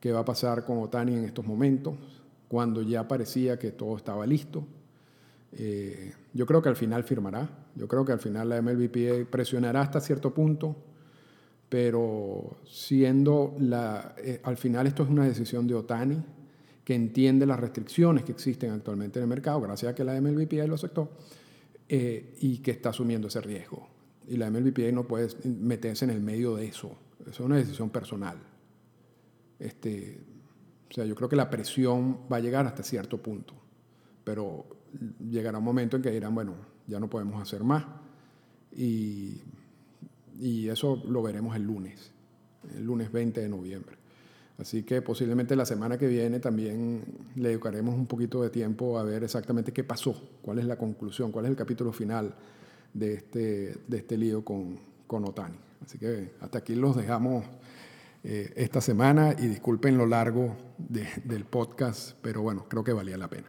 qué 0.00 0.12
va 0.12 0.20
a 0.20 0.24
pasar 0.24 0.64
con 0.64 0.78
Otani 0.78 1.14
en 1.14 1.24
estos 1.24 1.46
momentos, 1.46 1.94
cuando 2.48 2.82
ya 2.82 3.06
parecía 3.06 3.58
que 3.58 3.72
todo 3.72 3.96
estaba 3.96 4.26
listo. 4.26 4.64
Eh, 5.52 6.12
yo 6.32 6.46
creo 6.46 6.62
que 6.62 6.68
al 6.68 6.76
final 6.76 7.04
firmará, 7.04 7.48
yo 7.74 7.88
creo 7.88 8.04
que 8.04 8.12
al 8.12 8.20
final 8.20 8.48
la 8.48 8.60
MLBPA 8.62 9.30
presionará 9.30 9.82
hasta 9.82 10.00
cierto 10.00 10.32
punto, 10.32 10.76
pero 11.68 12.58
siendo 12.64 13.54
la, 13.58 14.14
eh, 14.18 14.40
al 14.44 14.56
final 14.56 14.86
esto 14.86 15.02
es 15.02 15.08
una 15.08 15.24
decisión 15.24 15.66
de 15.66 15.74
Otani, 15.74 16.22
que 16.84 16.94
entiende 16.94 17.46
las 17.46 17.58
restricciones 17.58 18.24
que 18.24 18.32
existen 18.32 18.70
actualmente 18.70 19.18
en 19.18 19.24
el 19.24 19.28
mercado, 19.28 19.60
gracias 19.60 19.90
a 19.90 19.94
que 19.94 20.04
la 20.04 20.20
MLBPA 20.20 20.66
lo 20.66 20.76
aceptó, 20.76 21.10
eh, 21.88 22.36
y 22.40 22.58
que 22.58 22.70
está 22.70 22.90
asumiendo 22.90 23.28
ese 23.28 23.40
riesgo. 23.40 23.88
Y 24.28 24.36
la 24.36 24.50
MLBPA 24.50 24.92
no 24.92 25.06
puede 25.06 25.28
meterse 25.44 26.04
en 26.04 26.12
el 26.12 26.20
medio 26.20 26.54
de 26.54 26.66
eso. 26.66 26.96
Eso 27.20 27.30
es 27.30 27.40
una 27.40 27.56
decisión 27.56 27.90
personal. 27.90 28.38
Este, 29.58 30.20
o 30.88 30.94
sea, 30.94 31.04
yo 31.04 31.14
creo 31.14 31.28
que 31.28 31.36
la 31.36 31.50
presión 31.50 32.20
va 32.30 32.36
a 32.36 32.40
llegar 32.40 32.66
hasta 32.66 32.82
cierto 32.82 33.20
punto, 33.20 33.54
pero 34.22 34.66
llegará 35.28 35.58
un 35.58 35.64
momento 35.64 35.96
en 35.96 36.02
que 36.02 36.10
dirán, 36.10 36.34
bueno, 36.34 36.54
ya 36.86 37.00
no 37.00 37.10
podemos 37.10 37.40
hacer 37.42 37.64
más. 37.64 37.84
Y 38.76 39.40
y 40.38 40.68
eso 40.68 41.02
lo 41.08 41.22
veremos 41.22 41.56
el 41.56 41.62
lunes, 41.62 42.12
el 42.76 42.84
lunes 42.84 43.12
20 43.12 43.40
de 43.40 43.48
noviembre. 43.48 43.96
Así 44.58 44.84
que 44.84 45.02
posiblemente 45.02 45.54
la 45.54 45.66
semana 45.66 45.98
que 45.98 46.06
viene 46.06 46.40
también 46.40 47.04
le 47.34 47.50
dedicaremos 47.50 47.94
un 47.94 48.06
poquito 48.06 48.42
de 48.42 48.48
tiempo 48.48 48.98
a 48.98 49.02
ver 49.02 49.22
exactamente 49.22 49.72
qué 49.72 49.84
pasó, 49.84 50.14
cuál 50.40 50.58
es 50.58 50.64
la 50.64 50.76
conclusión, 50.76 51.30
cuál 51.30 51.44
es 51.44 51.50
el 51.50 51.56
capítulo 51.56 51.92
final 51.92 52.34
de 52.94 53.14
este, 53.14 53.74
de 53.86 53.96
este 53.98 54.16
lío 54.16 54.44
con, 54.44 54.78
con 55.06 55.24
Otani. 55.24 55.58
Así 55.84 55.98
que 55.98 56.32
hasta 56.40 56.58
aquí 56.58 56.74
los 56.74 56.96
dejamos 56.96 57.44
eh, 58.24 58.52
esta 58.56 58.80
semana 58.80 59.34
y 59.38 59.46
disculpen 59.46 59.98
lo 59.98 60.06
largo 60.06 60.56
del 60.78 61.44
podcast, 61.44 62.16
pero 62.22 62.42
bueno, 62.42 62.66
creo 62.68 62.82
que 62.82 62.92
valía 62.92 63.18
la 63.18 63.28
pena. 63.28 63.48